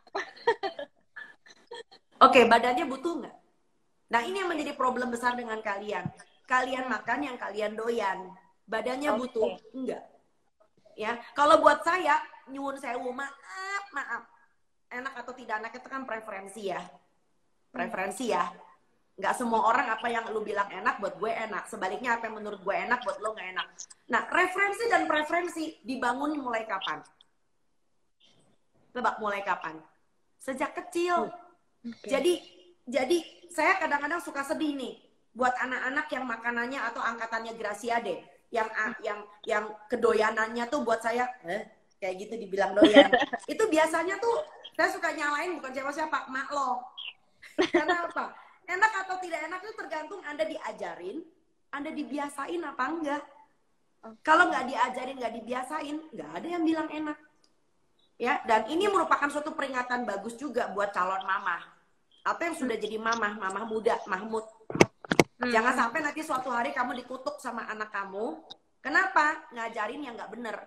[2.20, 3.47] Oke, okay, badannya butuh nggak?
[4.08, 6.08] Nah ini yang menjadi problem besar dengan kalian.
[6.48, 8.32] Kalian makan yang kalian doyan,
[8.64, 9.20] badannya okay.
[9.20, 9.50] butuh?
[9.76, 10.04] Enggak?
[10.98, 12.18] Ya, kalau buat saya
[12.50, 14.24] nyuwun sewu maaf maaf,
[14.90, 16.82] enak atau tidak enak itu kan preferensi ya,
[17.70, 18.48] preferensi ya.
[19.18, 21.70] Nggak semua orang apa yang lu bilang enak buat gue enak.
[21.70, 23.68] Sebaliknya apa yang menurut gue enak buat lo nggak enak.
[24.14, 27.02] Nah referensi dan preferensi dibangun mulai kapan?
[28.94, 29.82] Tebak mulai kapan?
[30.38, 31.34] Sejak kecil.
[31.82, 32.10] Okay.
[32.10, 32.34] jadi
[32.90, 33.18] jadi
[33.58, 34.94] saya kadang-kadang suka sedih nih
[35.34, 38.22] buat anak-anak yang makanannya atau angkatannya Graciade
[38.54, 38.70] yang
[39.02, 41.66] yang yang kedoyanannya tuh buat saya eh,
[41.98, 43.10] kayak gitu dibilang doyan.
[43.50, 44.46] Itu biasanya tuh
[44.78, 46.86] saya suka nyalain bukan siapa-siapa mak lo.
[47.58, 48.38] Karena apa?
[48.70, 51.24] Enak atau tidak enak itu tergantung Anda diajarin,
[51.72, 53.24] Anda dibiasain apa enggak.
[54.22, 57.18] Kalau nggak diajarin, nggak dibiasain, nggak ada yang bilang enak.
[58.20, 61.77] Ya, dan ini merupakan suatu peringatan bagus juga buat calon mama
[62.28, 64.44] atau yang sudah jadi mama, mama muda, Mahmud.
[65.40, 65.48] Hmm.
[65.48, 68.44] Jangan sampai nanti suatu hari kamu dikutuk sama anak kamu.
[68.84, 69.48] Kenapa?
[69.56, 70.58] Ngajarin yang nggak bener.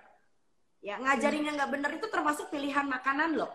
[0.81, 3.53] Ya, ngajarin yang nggak bener itu termasuk pilihan makanan loh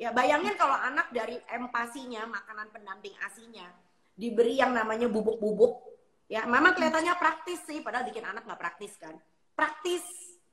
[0.00, 3.68] Ya bayangin kalau anak dari empasinya, makanan pendamping asinya,
[4.16, 5.76] diberi yang namanya bubuk-bubuk.
[6.24, 9.12] Ya, memang kelihatannya praktis sih, padahal bikin anak nggak praktis kan.
[9.52, 10.00] Praktis,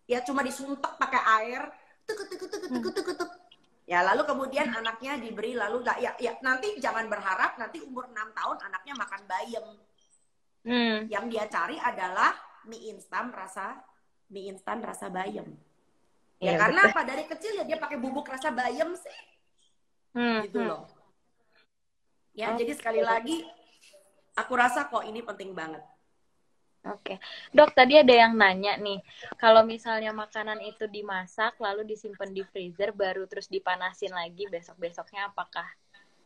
[0.04, 1.64] ya cuma disuntak pakai air,
[2.04, 3.32] tuk tuk tuk tuk tuk tuk.
[3.88, 8.58] Ya, lalu kemudian anaknya diberi lalu ya ya nanti jangan berharap nanti umur 6 tahun
[8.68, 9.68] anaknya makan bayam.
[10.68, 10.98] Hmm.
[11.08, 12.36] Yang dia cari adalah
[12.68, 13.80] mie instan rasa
[14.28, 15.56] mie instan rasa bayam.
[16.38, 16.94] Ya, ya karena betul.
[16.94, 19.20] apa dari kecil ya dia pakai bubuk rasa bayam sih
[20.14, 20.40] hmm.
[20.50, 20.70] gitu hmm.
[20.70, 20.84] loh
[22.38, 22.66] ya okay.
[22.66, 23.42] jadi sekali lagi
[24.38, 25.82] aku rasa kok ini penting banget
[26.88, 27.18] Oke, okay.
[27.52, 29.04] dok tadi ada yang nanya nih,
[29.36, 35.28] kalau misalnya makanan itu dimasak lalu disimpan di freezer baru terus dipanasin lagi besok besoknya
[35.28, 35.68] apakah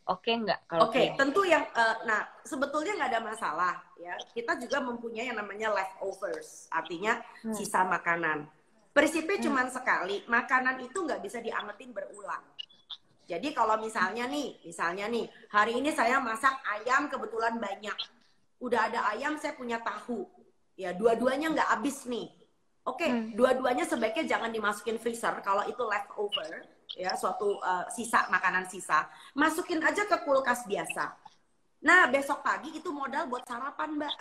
[0.05, 0.59] oke okay nggak?
[0.77, 1.05] Oke, okay.
[1.17, 4.13] tentu yang, uh, nah sebetulnya nggak ada masalah ya.
[4.37, 7.57] Kita juga mempunyai yang namanya leftovers, artinya hmm.
[7.57, 8.45] sisa makanan.
[8.91, 9.45] Prinsipnya hmm.
[9.47, 12.43] cuma sekali, makanan itu nggak bisa diangetin berulang.
[13.31, 17.95] Jadi kalau misalnya nih, misalnya nih, hari ini saya masak ayam kebetulan banyak.
[18.59, 20.27] Udah ada ayam, saya punya tahu.
[20.79, 22.31] Ya, dua-duanya nggak habis nih.
[22.81, 23.37] Oke, okay, hmm.
[23.37, 26.65] dua-duanya sebaiknya jangan dimasukin freezer kalau itu leftover,
[26.97, 29.05] ya, suatu uh, sisa makanan sisa.
[29.37, 31.13] Masukin aja ke kulkas biasa.
[31.81, 34.15] Nah, besok pagi itu modal buat sarapan, Mbak.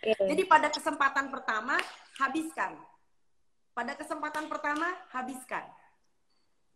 [0.00, 0.26] okay.
[0.32, 1.76] Jadi pada kesempatan pertama
[2.20, 2.76] habiskan.
[3.78, 5.62] pada kesempatan pertama habiskan.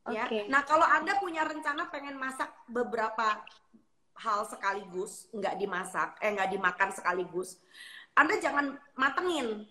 [0.06, 0.26] Ya.
[0.30, 0.46] Oke.
[0.46, 3.42] Nah, kalau Anda punya rencana pengen masak beberapa
[4.22, 7.58] hal sekaligus, nggak dimasak, eh nggak dimakan sekaligus,
[8.12, 9.64] Anda jangan matengin.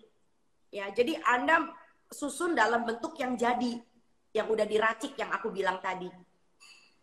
[0.72, 1.68] Ya, jadi Anda
[2.08, 3.78] susun dalam bentuk yang jadi,
[4.32, 6.08] yang udah diracik yang aku bilang tadi.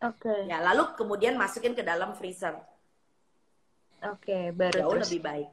[0.02, 0.48] Oke.
[0.48, 2.56] Ya, lalu kemudian masukin ke dalam freezer.
[4.00, 5.12] Oke, baru Jauh terus.
[5.12, 5.50] lebih baik.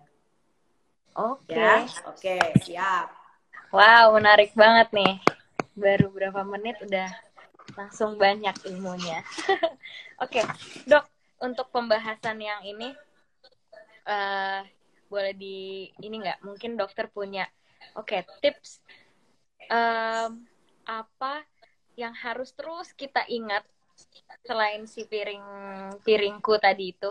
[1.16, 1.56] Oke.
[1.56, 3.08] Ya, oke, siap.
[3.74, 5.18] Wow, menarik banget nih.
[5.74, 7.10] Baru berapa menit udah
[7.74, 9.20] langsung banyak ilmunya.
[10.24, 10.40] Oke,
[10.88, 11.04] dok,
[11.44, 12.96] untuk pembahasan yang ini,
[14.08, 14.60] eh
[15.06, 16.44] boleh di ini nggak?
[16.44, 17.46] Mungkin dokter punya,
[17.98, 18.82] oke, tips
[19.70, 20.46] em,
[20.86, 21.42] apa
[21.96, 23.64] yang harus terus kita ingat
[24.44, 25.42] selain si piring
[26.04, 27.10] piringku tadi itu.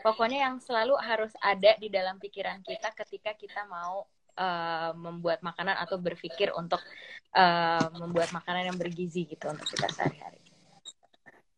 [0.00, 5.76] Pokoknya yang selalu harus ada di dalam pikiran kita ketika kita mau eh, membuat makanan
[5.84, 6.80] atau berpikir untuk
[7.36, 10.40] eh, membuat makanan yang bergizi gitu untuk kita sehari-hari.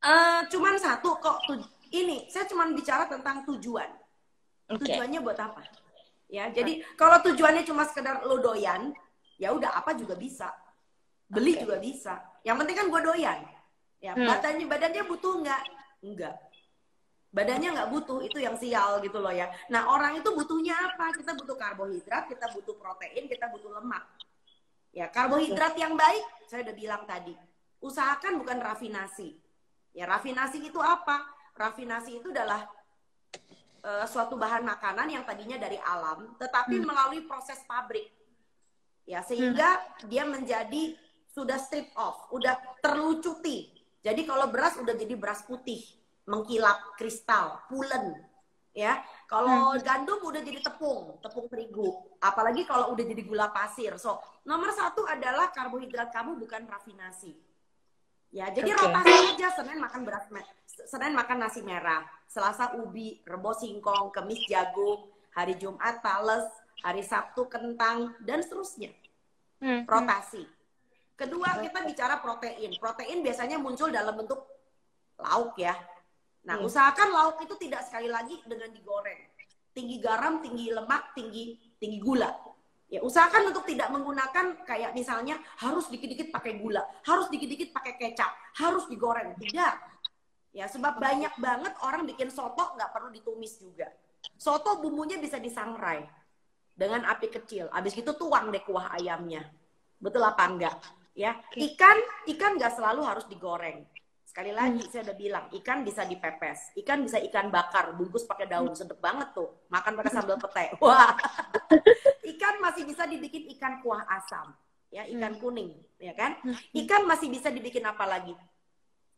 [0.05, 1.41] Eh, cuman satu kok
[1.95, 4.04] ini saya cuman bicara tentang tujuan.
[4.71, 4.89] Oke.
[4.89, 5.61] Tujuannya buat apa?
[6.33, 8.97] Ya, jadi kalau tujuannya cuma sekedar lo doyan,
[9.37, 10.51] ya udah apa juga bisa.
[11.29, 11.61] Beli Oke.
[11.69, 12.15] juga bisa.
[12.43, 13.41] Yang penting kan gue doyan.
[14.01, 14.29] Ya, Hmm.
[14.29, 15.63] badannya badannya butuh nggak?
[16.05, 16.37] Enggak.
[17.35, 19.51] Badannya nggak butuh, itu yang sial gitu loh ya.
[19.67, 21.11] Nah, orang itu butuhnya apa?
[21.17, 24.07] Kita butuh karbohidrat, kita butuh protein, kita butuh lemak.
[24.95, 27.35] Ya, karbohidrat yang baik, saya udah bilang tadi.
[27.83, 29.35] Usahakan bukan rafinasi.
[29.91, 31.27] Ya, rafinasi itu apa?
[31.59, 32.71] Rafinasi itu adalah
[33.85, 36.89] eh, suatu bahan makanan yang tadinya dari alam, tetapi Hmm.
[36.89, 38.09] melalui proses pabrik.
[39.05, 40.97] Ya, sehingga dia menjadi
[41.29, 43.69] sudah strip off, udah terlucuti.
[44.01, 45.85] Jadi kalau beras udah jadi beras putih,
[46.25, 48.17] mengkilap kristal, pulen.
[48.75, 52.11] Ya, kalau gandum udah jadi tepung, tepung terigu.
[52.19, 53.95] Apalagi kalau udah jadi gula pasir.
[54.03, 57.39] So, nomor satu adalah karbohidrat kamu bukan rafinasi.
[58.35, 58.83] Ya, jadi Oke.
[58.83, 59.47] rotasi aja.
[59.55, 60.27] Senin makan beras,
[60.67, 62.03] Senin makan nasi merah,
[62.35, 65.07] Selasa ubi, Rebo singkong, Kemis jagung,
[65.39, 66.51] hari Jumat tales,
[66.83, 68.91] hari Sabtu kentang dan seterusnya.
[69.63, 70.43] Hmm, Rotasi.
[71.15, 72.75] Kedua, kita bicara protein.
[72.75, 74.43] Protein biasanya muncul dalam bentuk
[75.15, 75.79] lauk ya.
[76.43, 76.67] Nah, Iya.
[76.67, 79.31] usahakan lauk itu tidak sekali lagi dengan digoreng.
[79.71, 82.35] Tinggi garam, tinggi lemak, tinggi tinggi gula.
[82.91, 88.35] Ya, usahakan untuk tidak menggunakan kayak misalnya harus dikit-dikit pakai gula, harus dikit-dikit pakai kecap,
[88.59, 89.39] harus digoreng.
[89.39, 89.94] Tidak.
[90.55, 93.91] Ya, sebab banyak banget orang bikin soto nggak perlu ditumis juga.
[94.39, 96.07] Soto bumbunya bisa disangrai
[96.71, 97.67] dengan api kecil.
[97.75, 99.51] Habis itu tuang deh kuah ayamnya.
[99.99, 100.79] Betul apa enggak?
[101.19, 101.99] Ya, ikan
[102.31, 103.83] ikan nggak selalu harus digoreng.
[104.23, 108.75] Sekali lagi saya udah bilang, ikan bisa dipepes, ikan bisa ikan bakar, bungkus pakai daun,
[108.75, 109.47] sedep banget tuh.
[109.71, 110.75] Makan pakai sambal pete.
[110.83, 111.15] Wah.
[112.35, 114.51] ikan masih bisa dibikin ikan kuah asam,
[114.91, 116.35] ya, ikan kuning, ya kan?
[116.75, 118.35] Ikan masih bisa dibikin apa lagi?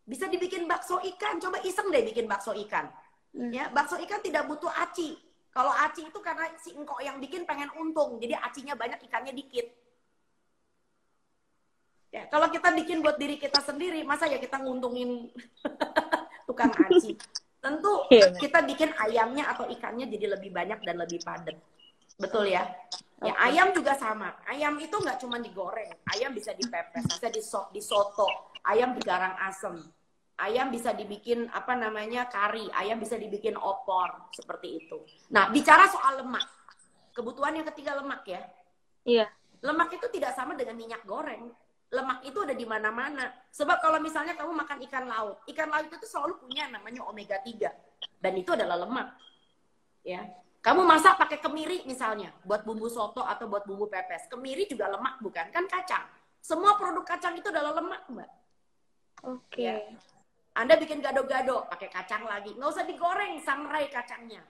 [0.07, 1.43] Bisa dibikin bakso ikan.
[1.43, 2.87] Coba iseng deh bikin bakso ikan.
[3.35, 3.51] Hmm.
[3.51, 5.19] Ya, bakso ikan tidak butuh aci.
[5.51, 9.67] Kalau aci itu karena si engkok yang bikin pengen untung, jadi acinya banyak, ikannya dikit.
[12.13, 15.33] Ya, kalau kita bikin buat diri kita sendiri, masa ya kita nguntungin
[16.49, 17.17] tukang aci?
[17.59, 18.37] Tentu Iya.
[18.37, 21.57] kita bikin ayamnya atau ikannya jadi lebih banyak dan lebih padat.
[22.17, 22.63] Betul ya?
[23.25, 23.41] Ya, Oke.
[23.49, 24.37] ayam juga sama.
[24.45, 28.29] Ayam itu nggak cuma digoreng, ayam bisa dipepes, bisa diso- disoto,
[28.67, 29.79] ayam digarang asem.
[30.37, 35.01] Ayam bisa dibikin apa namanya kari, ayam bisa dibikin opor seperti itu.
[35.33, 36.45] Nah, bicara soal lemak,
[37.17, 38.45] kebutuhan yang ketiga lemak ya.
[39.09, 39.27] Iya.
[39.65, 41.49] Lemak itu tidak sama dengan minyak goreng.
[41.89, 43.33] Lemak itu ada di mana-mana.
[43.49, 47.73] Sebab kalau misalnya kamu makan ikan laut, ikan laut itu selalu punya namanya omega 3
[48.21, 49.17] dan itu adalah lemak.
[50.05, 50.21] Ya.
[50.61, 54.27] Kamu masak pakai kemiri misalnya buat bumbu soto atau buat bumbu pepes.
[54.29, 55.49] Kemiri juga lemak bukan?
[55.55, 56.05] Kan kacang.
[56.43, 58.31] Semua produk kacang itu adalah lemak, Mbak.
[59.23, 59.63] Oke.
[59.63, 59.81] Ya.
[60.57, 62.57] Anda bikin gado-gado pakai kacang lagi.
[62.57, 64.41] Nggak usah digoreng, sangrai kacangnya.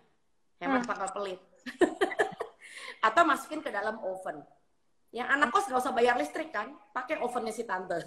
[0.62, 0.88] Hemat Hmm.
[0.88, 1.40] pangkal pelit.
[3.06, 4.42] Atau masukin ke dalam oven.
[5.10, 6.74] Yang anak kos nggak usah bayar listrik kan?
[6.94, 7.98] Pakai ovennya si tante.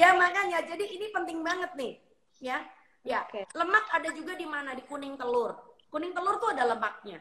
[0.00, 1.92] ya makanya, jadi ini penting banget nih.
[2.42, 2.62] Ya,
[3.02, 3.26] ya.
[3.26, 3.46] Oke.
[3.54, 4.74] Lemak ada juga di mana?
[4.74, 5.58] Di kuning telur.
[5.90, 7.18] Kuning telur tuh ada lemaknya.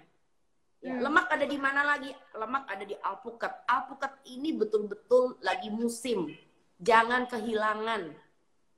[0.81, 1.01] Ya, Hmm.
[1.05, 2.09] lemak ada di mana lagi?
[2.33, 3.65] Lemak ada di alpukat.
[3.69, 6.25] Alpukat ini betul-betul lagi musim.
[6.81, 8.01] Jangan kehilangan.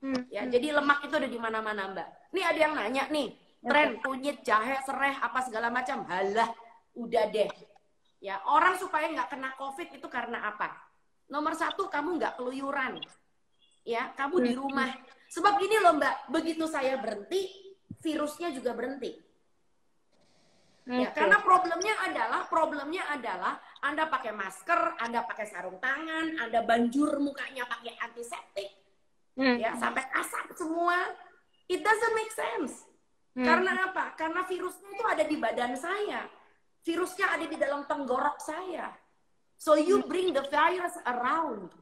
[0.04, 0.52] Hmm, Ya, hmm.
[0.52, 2.36] jadi lemak itu ada di mana-mana, Mbak.
[2.36, 3.32] Nih ada yang nanya nih,
[3.64, 6.04] tren kunyit, jahe, serai, apa segala macam.
[6.04, 6.52] Halah,
[7.00, 7.48] udah deh.
[8.20, 10.76] Ya, orang supaya nggak kena COVID itu karena apa?
[11.32, 13.00] Nomor satu, kamu nggak keluyuran.
[13.88, 14.62] Ya, kamu di Hmm.
[14.68, 14.92] rumah.
[15.32, 17.48] Sebab gini loh, Mbak, begitu saya berhenti,
[18.04, 19.16] virusnya juga berhenti.
[20.84, 21.16] Ya, Oke.
[21.16, 27.68] karena problemnya adalah problemnya adalah Anda pakai masker, Anda pakai sarung tangan, Anda banjur mukanya
[27.68, 28.72] pakai antiseptik,
[29.36, 29.58] Hmm.
[29.60, 30.98] ya sampai asap semua.
[31.68, 32.86] It doesn't make sense.
[33.34, 33.44] Hmm.
[33.44, 34.14] Karena apa?
[34.14, 36.30] Karena virusnya itu ada di badan saya.
[36.86, 38.94] Virusnya ada di dalam tenggorok saya.
[39.58, 41.74] So you bring the virus around.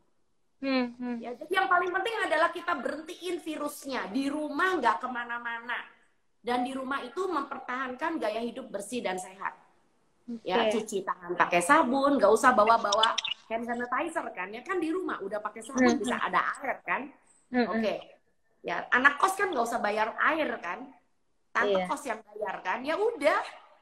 [0.62, 0.94] Hmm.
[0.96, 1.18] Hmm.
[1.18, 5.82] Ya, jadi yang paling penting adalah kita berhentiin virusnya di rumah nggak ke mana-mana
[6.42, 9.58] dan di rumah itu mempertahankan gaya hidup bersih dan sehat.
[10.42, 10.80] Ya Oke.
[10.80, 13.16] cuci tangan pakai sabun, nggak usah bawa-bawa
[13.52, 14.48] hand sanitizer kan?
[14.52, 16.00] Ya kan di rumah udah pakai sabun Hmm.
[16.00, 17.02] bisa ada air kan?
[17.52, 17.68] Hmm.
[17.68, 17.96] Oke.
[18.62, 20.88] Ya anak kos kan nggak usah bayar air kan?
[21.52, 21.86] Tante Iya.
[21.90, 22.80] kos yang bayar kan?
[22.86, 23.42] Ya udah.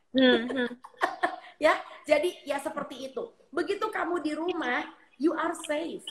[0.10, 0.50] Hmm.
[0.50, 0.70] Hmm.
[1.66, 4.88] ya jadi ya seperti itu begitu kamu di rumah
[5.20, 6.02] you are safe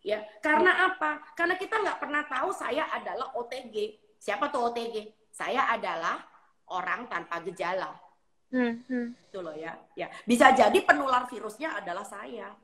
[0.00, 3.76] ya karena apa karena kita nggak pernah tahu saya adalah OTG
[4.16, 6.16] siapa tuh OTG saya adalah
[6.72, 7.92] orang tanpa gejala
[8.56, 8.72] Hmm.
[8.88, 9.06] Hmm.
[9.12, 12.56] itu loh ya ya bisa jadi penular virusnya adalah saya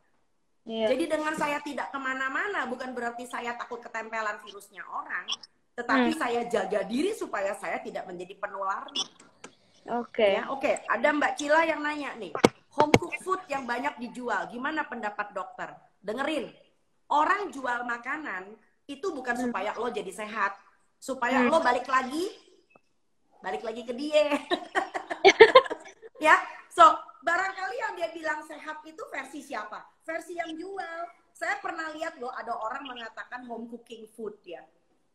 [0.63, 0.95] Iya.
[0.95, 5.29] jadi dengan saya tidak ke mana-mana bukan berarti saya takut ketempelan virusnya orang
[5.75, 6.21] tetapi Hmm.
[6.23, 9.05] saya jaga diri supaya saya tidak menjadi penularnya
[9.83, 10.39] Oke.
[10.39, 10.79] Ya, oke.
[10.87, 12.31] Ada Mbak Cila yang nanya nih,
[12.71, 15.75] home cooked food yang banyak dijual, gimana pendapat dokter?
[15.99, 16.55] Dengerin,
[17.11, 18.55] orang jual makanan
[18.87, 19.51] itu bukan Hmm.
[19.51, 20.55] supaya lo jadi sehat,
[21.03, 21.51] supaya Hmm.
[21.51, 22.31] lo balik lagi,
[23.43, 24.39] balik lagi ke dia.
[26.23, 26.39] ya,
[26.71, 26.87] so
[27.27, 29.83] barangkali yang dia bilang sehat itu versi siapa?
[30.07, 31.01] Versi yang jual.
[31.35, 34.63] Saya pernah lihat loh ada orang mengatakan home cooking food ya.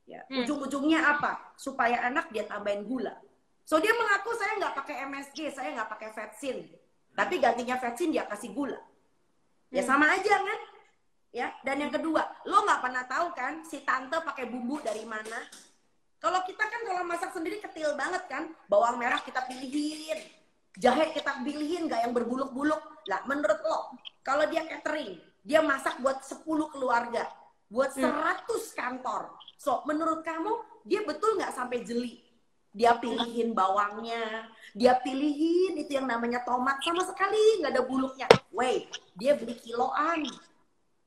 [0.08, 0.44] Ya, Hmm.
[0.44, 1.52] ujung-ujungnya apa?
[1.60, 3.16] Supaya enak dia tambahin gula.
[3.68, 6.58] So dia mengaku saya nggak pakai MSG, saya nggak pakai vetsin.
[7.12, 8.80] Tapi gantinya vetsin dia kasih gula.
[9.68, 9.90] Ya Hmm.
[9.92, 10.60] sama aja kan?
[11.36, 11.52] Ya.
[11.60, 15.44] Dan yang kedua, lo nggak pernah tahu kan si tante pakai bumbu dari mana?
[16.24, 20.24] Kalau kita kan kalau masak sendiri ketil banget kan, bawang merah kita pilihin,
[20.78, 22.82] jahe kita pilihin nggak yang berbuluk-buluk.
[23.10, 27.26] Lah menurut lo, kalau dia catering, dia masak buat 10 keluarga,
[27.68, 28.14] buat Hmm.
[28.46, 29.34] 100 kantor.
[29.58, 30.54] So menurut kamu
[30.86, 32.22] dia betul nggak sampai jeli?
[32.78, 34.46] Dia pilihin bawangnya,
[34.78, 38.28] dia pilihin itu yang namanya tomat sama sekali nggak ada buluknya.
[38.54, 40.22] Wait, dia beli kiloan,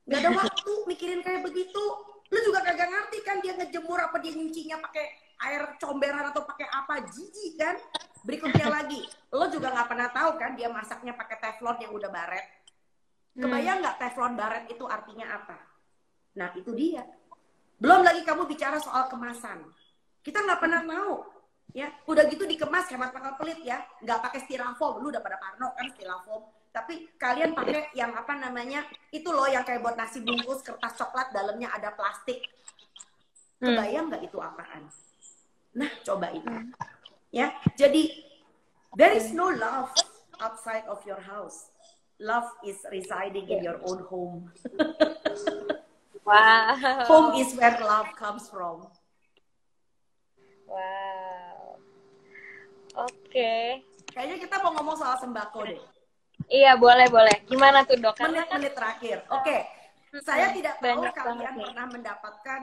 [0.03, 1.83] nggak ada waktu mikirin kayak begitu.
[2.31, 6.67] Lu juga kagak ngerti kan dia ngejemur apa dia nyucinya pakai air comberan atau pakai
[6.69, 7.75] apa jijik kan?
[8.21, 9.01] Berikutnya lagi,
[9.33, 12.45] lo juga nggak pernah tahu kan dia masaknya pakai teflon yang udah baret.
[13.31, 15.57] Kebayang nggak teflon baret itu artinya apa?
[16.37, 17.01] Nah itu dia.
[17.81, 19.65] Belum lagi kamu bicara soal kemasan.
[20.21, 21.15] Kita nggak pernah tahu.
[21.71, 23.81] Ya, udah gitu dikemas hemat bakal pelit ya.
[24.03, 25.01] Nggak pakai styrofoam.
[25.01, 26.45] Lu udah pada parno kan styrofoam.
[26.71, 28.85] Tapi kalian pakai yang apa namanya?
[29.09, 32.45] Itu loh yang kayak buat nasi bungkus kertas coklat dalamnya ada plastik.
[33.59, 33.73] Hmm.
[33.73, 34.83] Kebayang nggak itu apaan?
[35.71, 36.51] Nah, coba itu.
[37.31, 38.11] Ya, jadi
[38.99, 39.91] there is no love
[40.43, 41.71] outside of your house.
[42.21, 44.51] Love is residing in your own home.
[46.21, 46.77] Wow.
[47.09, 48.85] Home is where love comes from.
[50.69, 51.81] Wow.
[53.09, 53.81] Oke.
[54.11, 55.81] Kayaknya kita mau ngomong soal sembako deh.
[56.51, 57.35] Iya, boleh, boleh.
[57.47, 58.13] Gimana tuh, Dok?
[58.15, 59.17] Karena kan Menit-menit terakhir.
[59.31, 59.57] Oke.
[60.21, 62.61] Saya tidak tahu Banyak kalian banget pernah mendapatkan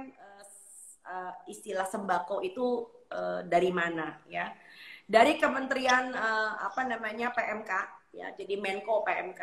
[1.09, 4.53] eh, istilah sembako itu eh, dari mana ya?
[5.09, 7.73] Dari Kementerian eh, apa namanya PMK
[8.13, 8.29] ya.
[8.37, 9.43] Jadi Menko PMK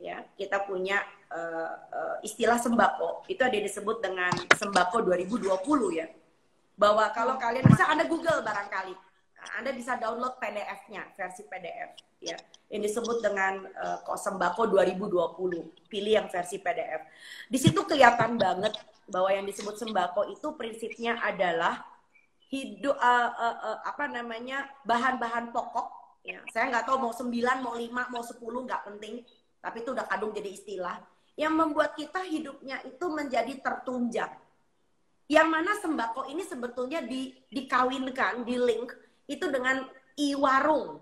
[0.00, 0.24] ya.
[0.34, 3.28] Kita punya eh, eh, istilah sembako.
[3.28, 6.08] Itu ada disebut dengan sembako 2020 ya.
[6.76, 8.94] Bahwa kalau kalian bisa Anda Google barangkali.
[9.42, 12.38] Nah, Anda bisa download PDF-nya, versi PDF ya.
[12.70, 15.90] Yang disebut dengan eh, kok sembako 2020.
[15.90, 17.02] Pilih yang versi PDF.
[17.50, 18.72] Di situ kelihatan banget
[19.12, 21.84] bahwa yang disebut sembako itu prinsipnya adalah
[22.48, 25.88] hidup eh, eh, eh, apa namanya bahan-bahan pokok.
[26.24, 27.28] Ya saya nggak tahu mau 9
[27.60, 29.20] mau 5 mau 10 nggak penting.
[29.60, 30.96] Tapi itu udah kadung jadi istilah.
[31.36, 34.32] Yang membuat kita hidupnya itu menjadi tertunjang.
[35.28, 38.92] Yang mana sembako ini sebetulnya di, dikawinkan di link
[39.24, 39.80] itu dengan
[40.18, 41.00] i-warung.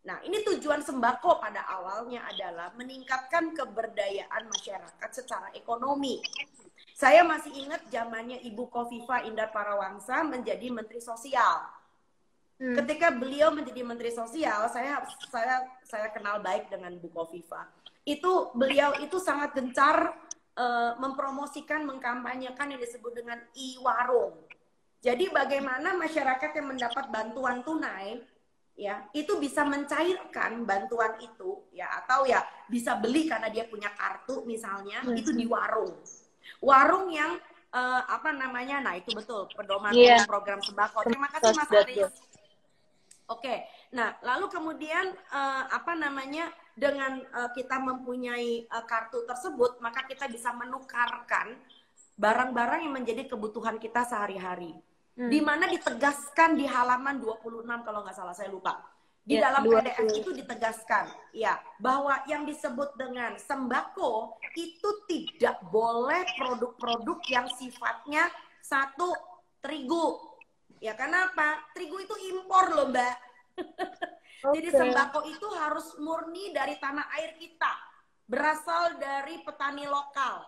[0.00, 6.20] Nah, ini tujuan sembako pada awalnya adalah meningkatkan keberdayaan masyarakat secara ekonomi.
[7.00, 11.64] Saya masih ingat zamannya Ibu Kofifa Indar Parawangsa menjadi Menteri Sosial.
[12.60, 12.76] Hmm.
[12.76, 15.00] Ketika beliau menjadi Menteri Sosial, saya
[15.32, 17.72] saya saya kenal baik dengan Bu Kofifa.
[18.04, 20.12] Itu beliau itu sangat gencar
[20.60, 24.36] eh, mempromosikan, mengkampanyekan yang disebut dengan e-warung.
[25.00, 28.20] Jadi bagaimana masyarakat yang mendapat bantuan tunai
[28.76, 34.44] ya itu bisa mencairkan bantuan itu ya atau ya bisa beli karena dia punya kartu
[34.44, 35.16] misalnya Hmm.
[35.16, 35.96] itu di warung
[36.60, 37.36] warung yang
[37.72, 40.24] eh, apa namanya nah itu betul pedoman Iya.
[40.28, 41.70] program sembako terima kasih Mas.
[41.72, 42.12] Aris
[43.28, 43.54] oke
[43.90, 50.24] nah lalu kemudian eh, apa namanya dengan uh, kita mempunyai uh, kartu tersebut, maka kita
[50.32, 51.60] bisa menukarkan
[52.16, 54.72] barang-barang yang menjadi kebutuhan kita sehari-hari.
[55.20, 55.28] Hmm.
[55.28, 58.80] Di mana ditegaskan di halaman 26 kalau nggak salah saya lupa.
[59.30, 66.26] Di ya, dalam PDF itu ditegaskan ya bahwa yang disebut dengan sembako itu tidak boleh
[66.34, 68.26] produk-produk yang sifatnya
[68.58, 69.14] satu
[69.62, 70.18] terigu.
[70.82, 71.62] Ya kenapa?
[71.78, 73.16] Terigu itu impor loh, Mbak.
[73.54, 74.50] Okay.
[74.58, 77.70] Jadi sembako itu harus murni dari tanah air kita,
[78.26, 80.42] berasal dari petani lokal.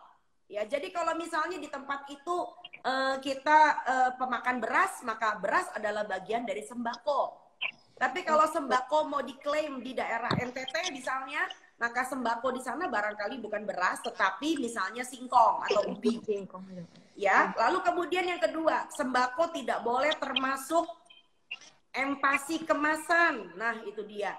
[0.53, 2.37] Ya, jadi kalau misalnya di tempat itu
[2.85, 3.59] uh, kita
[3.89, 7.42] uh, pemakan beras, maka beras adalah bagian dari sembako.
[8.03, 11.47] Tapi kalau sembako mau diklaim di daerah NTT misalnya,
[11.79, 16.19] maka sembako di sana barangkali bukan beras, tetapi misalnya singkong atau ubi.
[17.15, 20.83] Ya, lalu kemudian yang kedua, sembako tidak boleh termasuk
[21.95, 23.55] empasi kemasan.
[23.55, 24.35] Nah, itu dia.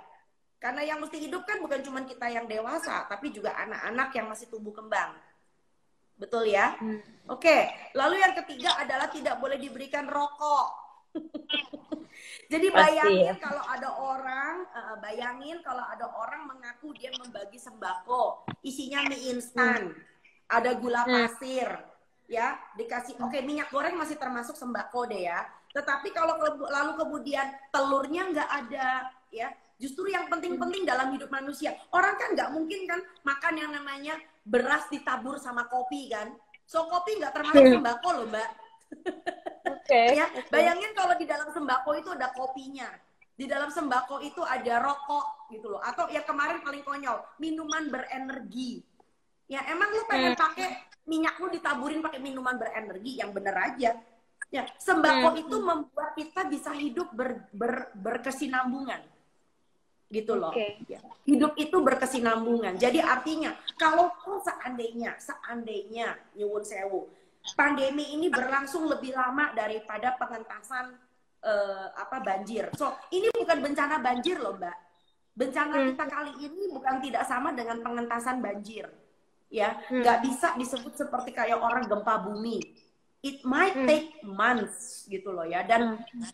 [0.59, 4.51] Karena yang mesti hidup kan bukan cuma kita yang dewasa, tapi juga anak-anak yang masih
[4.51, 5.15] tumbuh kembang.
[6.19, 6.75] Betul ya?
[6.75, 6.99] Hmm.
[7.31, 10.67] Oke, lalu yang ketiga adalah tidak boleh diberikan rokok.
[12.53, 13.35] Jadi bayangin Pasti, ya.
[13.41, 19.89] kalau ada orang, uh, bayangin kalau ada orang mengaku dia membagi sembako, isinya mie instan,
[19.89, 20.53] hmm.
[20.53, 21.09] ada gula hmm.
[21.09, 21.65] pasir,
[22.29, 25.41] ya, dikasih, oke okay, minyak goreng masih termasuk sembako deh ya.
[25.73, 26.37] Tetapi kalau
[26.69, 29.49] lalu kemudian telurnya nggak ada, ya,
[29.81, 31.73] justru yang penting-penting dalam hidup manusia.
[31.89, 34.13] Orang kan nggak mungkin kan makan yang namanya
[34.45, 36.29] beras ditabur sama kopi kan.
[36.69, 37.81] So kopi nggak termasuk hmm.
[37.81, 38.49] sembako loh mbak.
[39.83, 40.47] Okay, ya, okay.
[40.47, 42.87] bayangin kalau di dalam sembako itu ada kopinya.
[43.33, 45.81] Di dalam sembako itu ada rokok gitu loh.
[45.83, 48.79] Atau ya kemarin paling konyol, minuman berenergi.
[49.51, 50.39] Ya emang lu pengen hmm.
[50.39, 50.67] pakai
[51.03, 53.91] minyak lu ditaburin pakai minuman berenergi yang bener aja
[54.53, 55.41] Ya, sembako hmm.
[55.41, 59.01] itu membuat kita bisa hidup ber, ber, berkesinambungan.
[60.13, 60.53] Gitu loh.
[60.53, 60.77] Okay.
[60.85, 61.01] Ya.
[61.25, 62.77] Hidup itu berkesinambungan.
[62.77, 64.13] Jadi artinya kalau
[64.45, 67.09] seandainya seandainya nyuwun sewu,
[67.51, 70.95] pandemi ini berlangsung lebih lama daripada pengentasan
[71.43, 72.71] uh, apa banjir.
[72.79, 74.77] So, ini bukan bencana banjir loh, Mbak.
[75.33, 75.87] Bencana hmm.
[75.91, 78.87] kita kali ini bukan tidak sama dengan pengentasan banjir.
[79.53, 80.01] Ya, hmm.
[80.01, 82.83] nggak bisa disebut seperti kayak orang gempa bumi
[83.23, 83.87] it might hmm.
[83.87, 86.27] take months gitu loh ya dan hmm.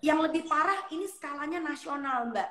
[0.00, 2.46] yang lebih parah ini skalanya nasional mbak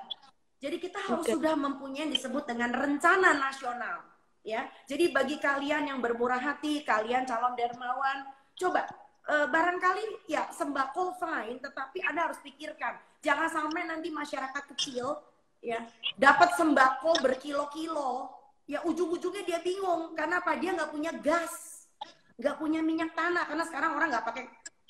[0.60, 1.34] jadi kita harus okay.
[1.40, 4.04] sudah mempunyai disebut dengan rencana nasional
[4.46, 8.86] ya jadi bagi kalian yang bermurah hati kalian calon dermawan coba
[9.26, 12.94] uh, barangkali ya sembako fine tetapi anda harus pikirkan
[13.26, 15.18] jangan sampai nanti masyarakat kecil
[15.66, 15.82] ya
[16.14, 18.30] dapat sembako berkilo-kilo
[18.70, 21.90] ya ujung-ujungnya dia bingung karena apa dia nggak punya gas
[22.38, 24.44] nggak punya minyak tanah karena sekarang orang nggak pakai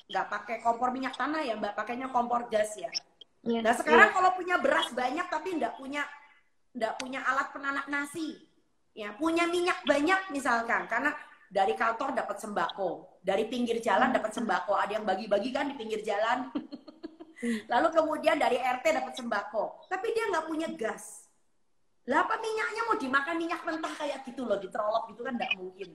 [0.06, 2.92] nggak pakai kompor minyak tanah ya mbak pakainya kompor gas ya
[3.40, 3.64] yeah.
[3.64, 4.16] nah sekarang yeah.
[4.20, 6.04] kalau punya beras banyak tapi nggak punya
[6.76, 8.36] nggak punya alat penanak nasi
[8.96, 11.12] ya punya minyak banyak misalkan karena
[11.52, 14.78] dari kantor dapat sembako dari pinggir jalan dapat sembako.
[14.78, 16.46] Ada yang bagi-bagi kan di pinggir jalan.
[17.72, 19.90] Lalu kemudian dari RT dapat sembako.
[19.90, 21.26] Tapi dia nggak punya gas.
[22.06, 25.88] Lah apa minyaknya mau dimakan minyak mentah kayak gitu loh diterolok gitu kan nggak mungkin.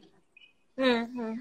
[0.76, 1.34] Hmm, hmm.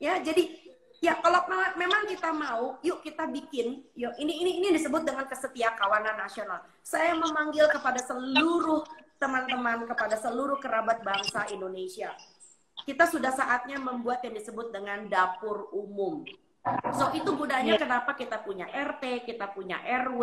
[0.00, 0.56] Ya, jadi
[1.04, 1.44] ya kalau
[1.76, 6.64] memang kita mau, yuk kita bikin, yuk ini ini ini disebut dengan kesetiakawanan nasional.
[6.80, 12.12] Saya memanggil kepada seluruh teman-teman, kepada seluruh kerabat bangsa Indonesia.
[12.84, 16.22] Kita sudah saatnya membuat yang disebut dengan dapur umum.
[16.92, 20.22] So itu gunanya kenapa kita punya RT, kita punya RW.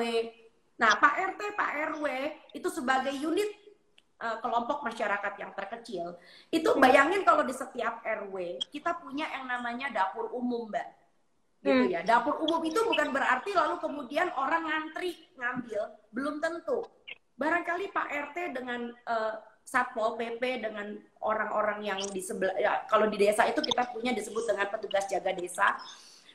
[0.76, 2.06] Nah, Pak RT, Pak RW
[2.52, 3.48] itu sebagai unit
[4.20, 6.20] uh, kelompok masyarakat yang terkecil,
[6.52, 10.88] itu bayangin kalau di setiap RW kita punya yang namanya dapur umum, Mbak.
[11.64, 11.96] Gitu hmm.
[11.96, 12.02] ya.
[12.04, 15.82] Dapur umum itu bukan berarti lalu kemudian orang ngantri ngambil,
[16.12, 16.84] belum tentu.
[17.74, 19.34] Barangkali Pak RT dengan uh,
[19.66, 20.94] Satpol PP dengan
[21.26, 25.34] orang-orang yang di sebelah ya, kalau di desa itu kita punya disebut dengan petugas jaga
[25.34, 25.74] desa.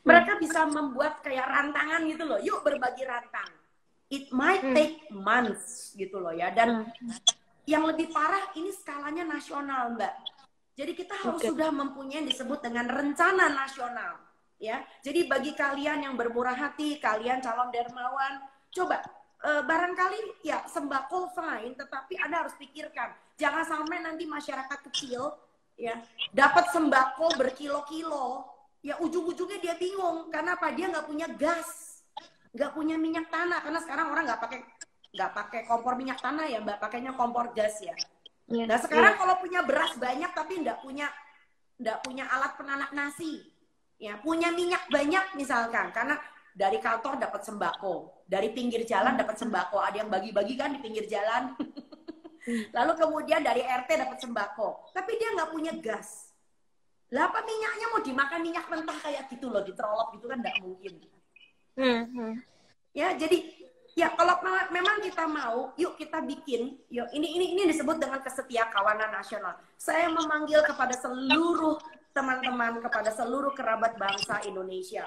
[0.02, 2.42] Mereka bisa membuat kayak rantangan gitu loh.
[2.42, 3.54] Yuk berbagi rantang.
[4.10, 4.74] It might hmm.
[4.74, 6.50] take months gitu loh ya.
[6.50, 10.14] Dan hmm yang lebih parah ini skalanya nasional, Mbak.
[10.72, 11.52] Jadi kita harus okay.
[11.52, 14.16] sudah mempunyai disebut dengan rencana nasional,
[14.56, 14.80] ya.
[15.04, 18.40] Jadi bagi kalian yang bermurah hati, kalian calon dermawan,
[18.72, 19.04] coba
[19.42, 25.34] e, barangkali ya sembako fine, tetapi Anda harus pikirkan, jangan sampai nanti masyarakat kecil
[25.78, 25.94] ya
[26.34, 28.46] dapat sembako berkilo-kilo,
[28.82, 30.74] ya ujung-ujungnya dia bingung karena apa?
[30.74, 31.88] Dia nggak punya gas,
[32.54, 34.60] nggak punya minyak tanah karena sekarang orang nggak pakai
[35.08, 37.94] nggak pakai kompor minyak tanah ya mbak pakainya kompor gas ya
[38.48, 38.66] yeah.
[38.68, 39.20] nah sekarang yeah.
[39.20, 41.08] kalau punya beras banyak tapi nggak punya
[41.78, 43.46] nggak punya alat penanak nasi
[43.98, 46.18] ya punya minyak banyak misalkan karena
[46.58, 51.06] dari kantor dapat sembako dari pinggir jalan dapat sembako ada yang bagi-bagi kan di pinggir
[51.06, 51.54] jalan
[52.76, 56.32] Lalu kemudian dari RT dapat sembako, tapi dia nggak punya gas.
[57.12, 60.92] Lah apa minyaknya mau dimakan minyak mentah kayak gitu loh, diterolok gitu kan nggak mungkin.
[61.78, 62.32] Hmm, hmm.
[62.92, 63.38] Ya, jadi
[63.94, 68.20] ya kalau me- memang kita mau, yuk kita bikin, yuk ini ini ini disebut dengan
[68.20, 69.56] kesetiakawanan nasional.
[69.76, 71.80] Saya memanggil kepada seluruh
[72.12, 75.06] teman-teman, kepada seluruh kerabat bangsa Indonesia.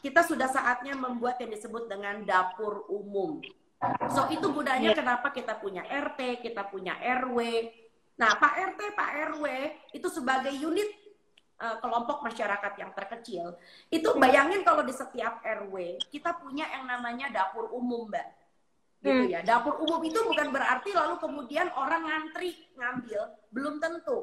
[0.00, 3.40] Kita sudah saatnya membuat yang disebut dengan dapur umum.
[4.12, 7.38] So itu gunanya kenapa kita punya RT, kita punya RW.
[8.20, 9.44] Nah, Pak RT, Pak RW
[9.96, 10.88] itu sebagai unit
[11.60, 13.56] eh, kelompok masyarakat yang terkecil,
[13.88, 18.28] itu bayangin kalau di setiap RW kita punya yang namanya dapur umum, Mbak.
[19.00, 19.40] Gitu ya.
[19.40, 24.20] Dapur umum itu bukan berarti lalu kemudian orang ngantri ngambil, belum tentu.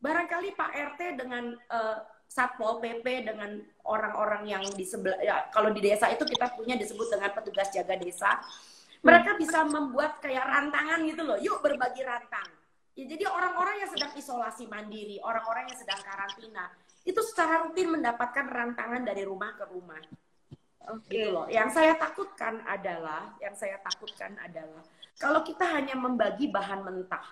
[0.00, 5.78] Barangkali Pak RT dengan eh, Satpol PP dengan orang-orang yang di sebelah ya, kalau di
[5.78, 8.42] desa itu kita punya disebut dengan petugas jaga desa.
[9.04, 11.36] Mereka bisa membuat kayak rantangan gitu loh.
[11.36, 12.48] Yuk berbagi rantang.
[12.94, 16.70] Ya, jadi orang-orang yang sedang isolasi mandiri, orang-orang yang sedang karantina,
[17.04, 20.00] itu secara rutin mendapatkan rantangan dari rumah ke rumah.
[20.88, 21.08] Oke.
[21.12, 21.46] Gitu loh.
[21.52, 24.84] Yang saya takutkan adalah, yang saya takutkan adalah
[25.20, 27.24] kalau kita hanya membagi bahan mentah,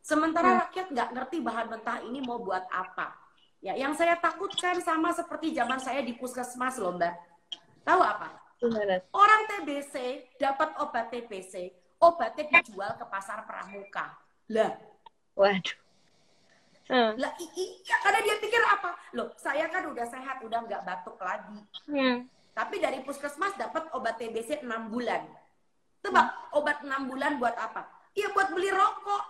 [0.00, 3.27] sementara rakyat nggak ngerti bahan mentah ini mau buat apa.
[3.58, 7.14] Ya, yang saya takutkan sama seperti zaman saya di puskesmas loh, Mbak.
[7.82, 8.28] Tahu apa?
[8.58, 9.02] Gimana?
[9.10, 9.94] Orang TBC
[10.38, 14.14] dapat obat TBC, obatnya dijual ke pasar pramuka.
[14.50, 14.78] Lah,
[15.34, 15.76] Waduh.
[16.88, 17.12] Hmm.
[17.20, 18.96] lah i- i- ya, karena dia pikir apa?
[19.12, 21.60] Loh, saya kan udah sehat, udah nggak batuk lagi.
[21.84, 22.24] Hmm.
[22.56, 25.28] Tapi dari puskesmas dapat obat TBC 6 bulan.
[26.00, 27.86] Tebak, obat 6 bulan buat apa?
[28.16, 29.24] Iya buat beli rokok,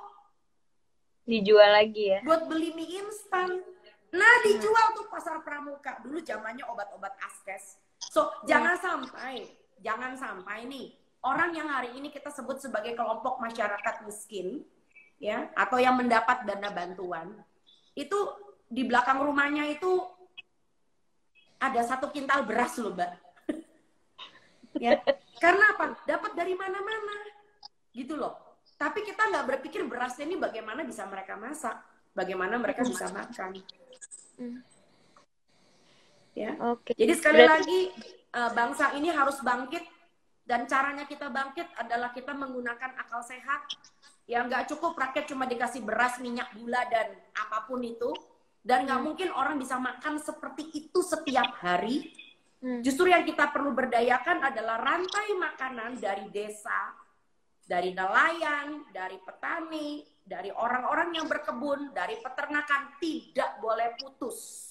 [1.26, 2.20] Dijual lagi ya.
[2.24, 3.60] buat beli mie instan.
[4.08, 6.00] Nah, dijual tuh pasar pramuka.
[6.00, 7.76] Dulu zamannya obat-obat askes.
[7.98, 9.44] So, jangan sampai,
[9.82, 14.62] jangan sampai nih orang yang hari ini kita sebut sebagai kelompok masyarakat miskin,
[15.18, 17.34] ya, atau yang mendapat dana bantuan,
[17.98, 18.18] itu
[18.70, 20.04] di belakang rumahnya itu
[21.58, 23.12] ada satu kintal beras loh, Mbak.
[24.84, 25.02] ya,
[25.42, 25.98] karena apa?
[26.06, 27.18] Dapat dari mana-mana,
[27.90, 28.62] gitu loh.
[28.78, 31.82] Tapi kita nggak berpikir berasnya ini bagaimana bisa mereka masak,
[32.14, 33.58] bagaimana mereka bisa makan.
[34.38, 34.62] Hmm.
[36.38, 36.54] Ya.
[36.70, 36.94] Oke.
[36.94, 37.80] Jadi sekali Berarti- lagi
[38.28, 39.82] eh, bangsa ini harus bangkit
[40.46, 43.66] dan caranya kita bangkit adalah kita menggunakan akal sehat.
[44.28, 48.14] Ya nggak cukup rakyat cuma dikasih beras, minyak, gula dan apa pun itu.
[48.62, 52.12] Dan nggak mungkin orang bisa makan seperti itu setiap hari.
[52.58, 52.82] Hmm.
[52.82, 56.92] Justru yang kita perlu berdayakan adalah rantai makanan dari desa,
[57.64, 64.68] dari nelayan, dari petani, dari orang-orang yang berkebun, dari peternakan tidak boleh putus.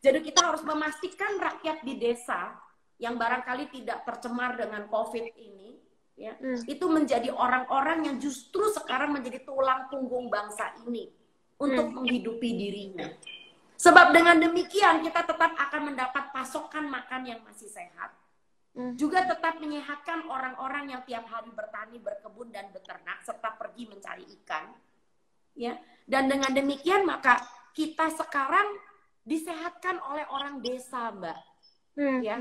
[0.00, 2.56] Jadi kita harus memastikan rakyat di desa
[2.96, 5.76] yang barangkali tidak tercemar dengan COVID ini,
[6.16, 6.58] ya, Hmm.
[6.66, 11.12] itu menjadi orang-orang yang justru sekarang menjadi tulang punggung bangsa ini
[11.60, 13.06] untuk menghidupi dirinya.
[13.78, 18.10] Sebab dengan demikian kita tetap akan mendapat pasokan makan yang masih sehat,
[18.76, 18.94] Hmm.
[18.94, 24.70] juga tetap menyehatkan orang-orang yang tiap hari bertani, berkebun dan beternak serta pergi mencari ikan.
[25.58, 25.74] Ya.
[26.06, 27.42] Dan dengan demikian maka
[27.74, 28.78] kita sekarang
[29.26, 31.40] disehatkan oleh orang desa, Mbak.
[31.98, 32.20] Hmm.
[32.22, 32.36] Ya.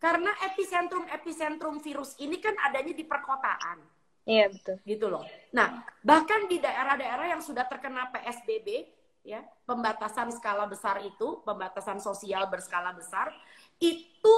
[0.00, 4.76] Karena epicentrum-epicentrum virus ini kan adanya di perkotaan Iya betul.
[4.84, 5.24] gitu loh.
[5.56, 8.86] Nah, bahkan di daerah-daerah yang sudah terkena PSBB,
[9.24, 13.32] ya, pembatasan skala besar itu, pembatasan sosial berskala besar,
[13.80, 14.34] itu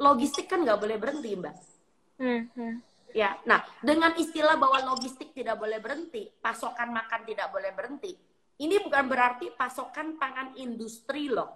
[0.00, 1.56] logistik kan nggak boleh berhenti, Mbak.
[2.18, 2.42] Hmm.
[2.54, 2.74] Hmm.
[3.14, 8.10] Ya, nah dengan istilah bahwa logistik tidak boleh berhenti, pasokan makan tidak boleh berhenti,
[8.58, 11.54] ini bukan berarti pasokan pangan industri loh.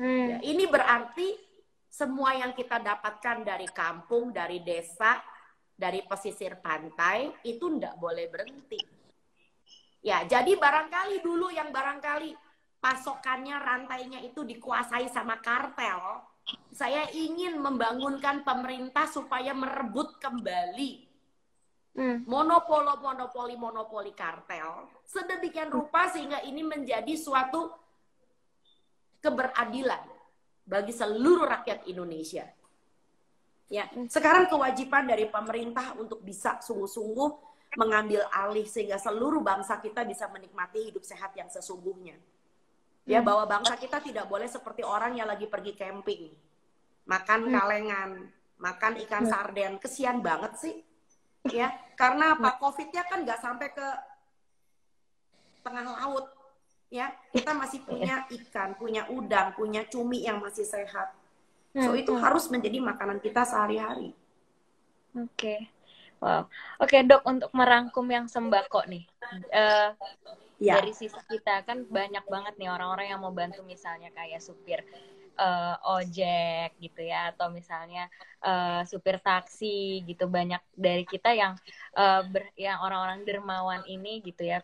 [0.00, 0.36] Hmm.
[0.36, 1.36] Ya, ini berarti
[1.92, 5.20] semua yang kita dapatkan dari kampung, dari desa,
[5.76, 8.80] dari pesisir pantai itu ndak boleh berhenti.
[10.00, 12.32] Ya, jadi barangkali dulu yang barangkali
[12.80, 16.31] pasokannya rantainya itu dikuasai sama kartel,
[16.72, 21.12] saya ingin membangunkan pemerintah supaya merebut kembali
[21.92, 22.24] Hmm.
[22.24, 27.68] monopolo monopoli monopoli kartel sedemikian rupa sehingga ini menjadi suatu
[29.20, 30.00] keberadilan
[30.66, 32.48] bagi seluruh rakyat Indonesia.
[33.72, 37.30] Ya, sekarang kewajiban dari pemerintah untuk bisa sungguh-sungguh
[37.80, 42.20] mengambil alih sehingga seluruh bangsa kita bisa menikmati hidup sehat yang sesungguhnya.
[43.02, 46.30] Ya, bahwa bangsa kita tidak boleh seperti orang yang lagi pergi camping,
[47.02, 48.30] makan kalengan,
[48.62, 50.76] makan ikan sarden, kesian banget sih.
[51.50, 52.62] Ya, karena apa?
[52.62, 53.88] Covid-nya kan nggak sampai ke
[55.66, 56.30] tengah laut.
[56.94, 61.10] Ya, kita masih punya ikan, punya udang, punya cumi yang masih sehat.
[61.72, 64.12] So Hmm, itu harus menjadi makanan kita sehari-hari.
[65.16, 65.72] Oke.
[66.22, 66.46] Wow.
[66.78, 69.02] Oke dok, untuk merangkum yang sembako nih,
[69.50, 69.90] uh,
[70.62, 70.78] ya.
[70.78, 74.86] dari sisi kita kan banyak banget nih orang-orang yang mau bantu misalnya kayak supir
[75.36, 78.06] uh, ojek gitu ya, atau misalnya
[78.46, 81.58] uh, supir taksi gitu banyak dari kita yang
[81.98, 84.62] uh, ber, yang orang-orang dermawan ini gitu ya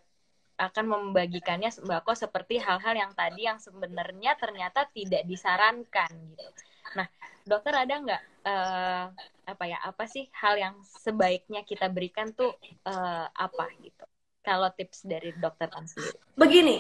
[0.59, 6.51] akan membagikannya sembako seperti hal-hal yang tadi yang sebenarnya ternyata tidak disarankan gitu.
[6.99, 7.07] Nah,
[7.47, 9.07] dokter ada nggak uh,
[9.49, 12.53] apa ya apa sih hal yang sebaiknya kita berikan tuh
[12.85, 14.05] uh, apa gitu
[14.49, 16.77] kalau tips dari dokter Tan sendiri begini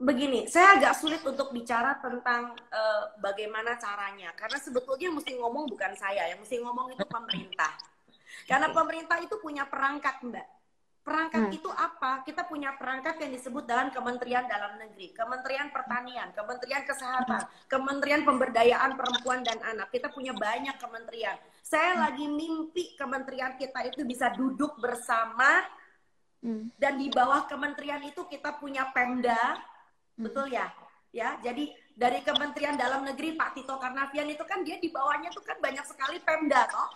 [0.00, 5.68] begini saya agak sulit untuk bicara tentang uh, bagaimana caranya karena sebetulnya yang mesti ngomong
[5.68, 7.76] bukan saya yang mesti ngomong itu pemerintah
[8.48, 10.48] karena pemerintah itu punya perangkat mbak
[11.02, 11.58] Perangkat hmm.
[11.58, 12.22] itu apa?
[12.22, 18.94] Kita punya perangkat yang disebut dalam Kementerian Dalam Negeri, Kementerian Pertanian, Kementerian Kesehatan, Kementerian Pemberdayaan
[18.94, 19.90] Perempuan dan Anak.
[19.90, 21.34] Kita punya banyak kementerian.
[21.58, 22.02] Saya hmm.
[22.06, 25.66] lagi mimpi kementerian kita itu bisa duduk bersama
[26.42, 26.74] hmm.
[26.76, 29.56] dan di bawah kementerian itu kita punya Pemda,
[30.18, 30.22] hmm.
[30.26, 30.68] betul ya?
[31.12, 35.44] Ya, jadi dari Kementerian Dalam Negeri Pak Tito Karnavian itu kan dia di bawahnya tuh
[35.44, 36.88] kan banyak sekali Pemda toh.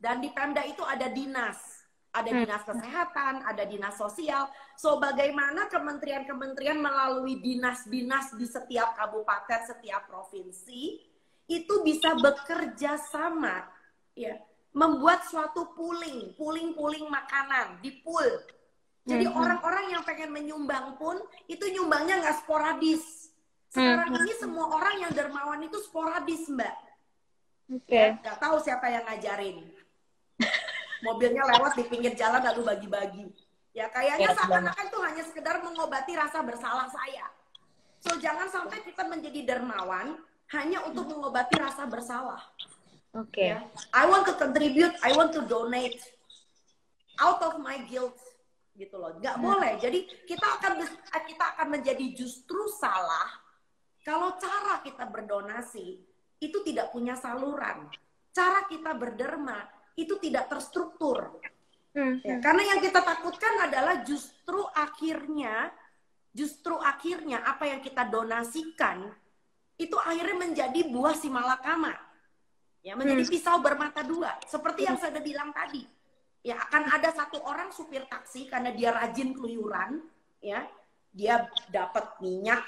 [0.00, 2.40] Dan di Pemda itu ada dinas ada hmm.
[2.46, 4.46] dinas kesehatan, ada dinas sosial.
[4.78, 11.02] So bagaimana kementerian-kementerian melalui dinas-dinas di setiap kabupaten, setiap provinsi
[11.50, 13.66] itu bisa bekerja sama
[14.14, 14.38] ya,
[14.70, 18.40] membuat suatu pooling, pooling-pooling makanan di pool.
[19.04, 19.36] Jadi hmm.
[19.36, 23.28] orang-orang yang pengen menyumbang pun itu nyumbangnya nggak sporadis.
[23.68, 24.20] Sekarang hmm.
[24.24, 26.76] ini semua orang yang dermawan itu sporadis, Mbak.
[27.74, 27.84] Oke.
[27.84, 28.16] Okay.
[28.16, 29.72] Ya, gak tahu siapa yang ngajarin
[31.06, 33.24] mobilnya lewat di pinggir jalan lalu bagi-bagi.
[33.74, 37.26] Ya kayaknya ya, seakan-akan itu hanya sekedar mengobati rasa bersalah saya.
[38.04, 40.20] So jangan sampai kita menjadi dermawan
[40.52, 42.40] hanya untuk mengobati rasa bersalah.
[43.16, 43.36] Oke.
[43.36, 43.48] Okay.
[43.52, 43.64] Ya.
[43.92, 46.00] I want to contribute, I want to donate
[47.20, 48.14] out of my guilt
[48.74, 49.16] gitu loh.
[49.22, 49.44] Gak hmm.
[49.46, 49.72] boleh.
[49.78, 50.72] Jadi kita akan
[51.24, 53.30] kita akan menjadi justru salah
[54.04, 55.96] kalau cara kita berdonasi
[56.42, 57.88] itu tidak punya saluran.
[58.34, 59.64] Cara kita berderma
[59.94, 61.38] itu tidak terstruktur.
[61.94, 62.18] Hmm.
[62.26, 65.70] Ya, karena yang kita takutkan adalah justru akhirnya,
[66.34, 69.14] justru akhirnya apa yang kita donasikan
[69.78, 71.94] itu akhirnya menjadi buah si malakama,
[72.82, 73.32] ya menjadi hmm.
[73.32, 74.34] pisau bermata dua.
[74.42, 75.86] Seperti yang saya bilang tadi,
[76.44, 80.04] ya akan ada satu orang supir taksi karena dia rajin keluyuran,
[80.44, 80.62] ya
[81.08, 82.62] dia dapat minyak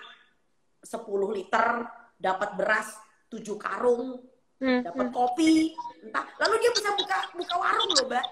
[0.81, 0.97] 10
[1.37, 1.85] liter,
[2.17, 2.97] dapat beras
[3.29, 4.25] 7 karung,
[4.61, 4.81] hmm.
[4.85, 5.73] dapat kopi
[6.05, 8.27] entah lalu dia bisa buka buka warung loh mbak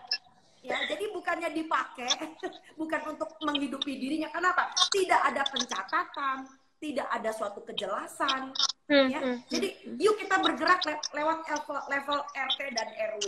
[0.65, 2.09] ya jadi bukannya dipakai
[2.81, 6.49] bukan untuk menghidupi dirinya kenapa tidak ada pencatatan
[6.81, 8.53] tidak ada suatu kejelasan
[8.89, 9.09] hmm.
[9.13, 9.37] ya hmm.
[9.49, 9.69] jadi
[10.01, 13.25] yuk kita bergerak le lewat level, level RT dan RW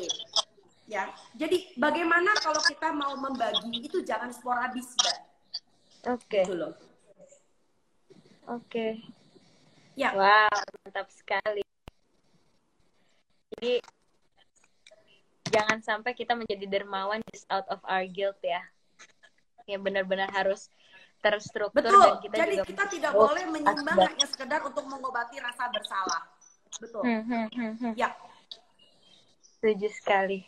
[0.87, 5.19] ya jadi bagaimana kalau kita mau membagi itu jangan sporadis mbak
[6.15, 6.45] oke okay.
[6.47, 6.75] gitu loh
[8.47, 8.91] oke okay.
[9.99, 10.51] ya wow
[10.87, 11.67] mantap sekali
[13.57, 13.81] jadi
[15.51, 18.61] jangan sampai kita menjadi dermawan just out of our guilt ya.
[19.67, 20.71] Ya benar-benar harus
[21.25, 21.97] terstruktur Betul.
[21.97, 26.23] dan kita Jadi juga kita tidak boleh menyumbang hanya sekedar untuk mengobati rasa bersalah.
[26.79, 27.03] Betul.
[27.03, 27.93] Hmm, hmm, hmm, hmm.
[27.97, 28.13] Ya.
[29.57, 30.45] Setuju sekali.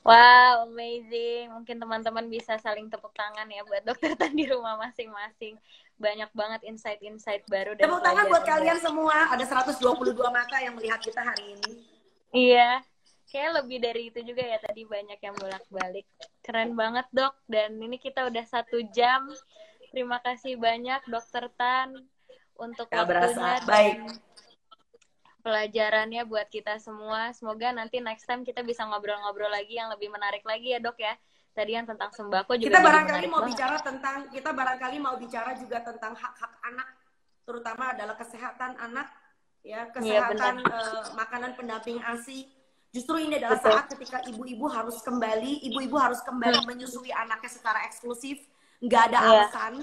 [0.00, 1.52] Wow, amazing.
[1.52, 5.60] Mungkin teman-teman bisa saling tepuk tangan ya buat dokter Tan di rumah masing-masing.
[6.00, 7.76] Banyak banget insight-insight baru.
[7.76, 9.28] Tepuk tangan buat kalian semua.
[9.28, 11.72] Ada 122 mata yang melihat kita hari ini.
[12.32, 12.80] Iya,
[13.28, 16.06] kayak lebih dari itu juga ya tadi banyak yang bolak-balik.
[16.40, 19.28] Keren banget dok, dan ini kita udah satu jam.
[19.90, 21.92] Terima kasih banyak dokter Tan
[22.56, 23.48] untuk Gak waktunya berasa.
[23.66, 23.98] Baik.
[25.40, 27.32] Pelajarannya buat kita semua.
[27.34, 31.16] Semoga nanti next time kita bisa ngobrol-ngobrol lagi yang lebih menarik lagi ya dok ya.
[31.50, 32.78] Tadi yang tentang sembako juga.
[32.78, 33.50] Kita barangkali mau banget.
[33.56, 36.88] bicara tentang kita barangkali mau bicara juga tentang hak-hak anak,
[37.42, 39.08] terutama adalah kesehatan anak
[39.60, 42.48] ya iya, kesehatan iya, uh, makanan pendamping ASI.
[42.90, 43.70] Justru ini adalah Betul.
[43.70, 46.68] saat ketika ibu-ibu harus kembali, ibu-ibu harus kembali hmm.
[46.70, 48.42] menyusui anaknya secara eksklusif,
[48.82, 49.30] nggak ada yeah.
[49.30, 49.74] alasan,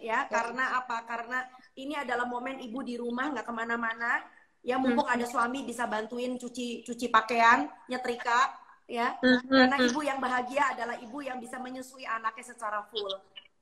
[0.00, 1.04] ya karena apa?
[1.04, 1.44] Karena
[1.76, 4.24] ini adalah momen ibu di rumah nggak ke mana-mana,
[4.62, 5.14] ya mumpung hmm.
[5.18, 8.52] ada suami bisa bantuin cuci cuci pakaian, nyetrika,
[8.88, 9.16] ya.
[9.22, 9.40] Hmm.
[9.46, 9.86] Karena hmm.
[9.90, 13.12] ibu yang bahagia adalah ibu yang bisa menyusui anaknya secara full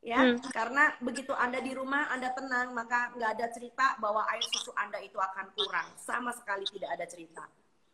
[0.06, 0.54] ya hmm.
[0.54, 5.02] karena begitu anda di rumah anda tenang maka nggak ada cerita bahwa air susu anda
[5.02, 7.42] itu akan kurang sama sekali tidak ada cerita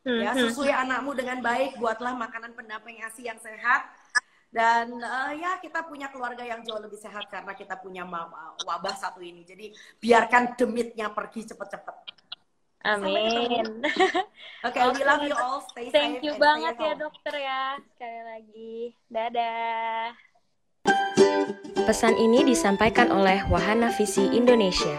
[0.05, 0.21] hmm.
[0.21, 0.41] ya hmm.
[0.45, 3.89] susui anakmu dengan baik buatlah makanan pendamping asi yang sehat
[4.53, 9.25] dan uh, ya kita punya keluarga yang jauh lebih sehat karena kita punya wabah satu
[9.25, 11.97] ini jadi biarkan demitnya pergi cepet-cepet
[12.83, 13.87] Amin.
[14.67, 15.63] Oke, okay, we love you all.
[15.71, 17.79] Stay Thank safe you banget ya dokter ya.
[17.95, 18.75] Sekali lagi.
[19.07, 20.19] Dadah.
[21.83, 24.99] Pesan ini disampaikan oleh Wahana Visi Indonesia.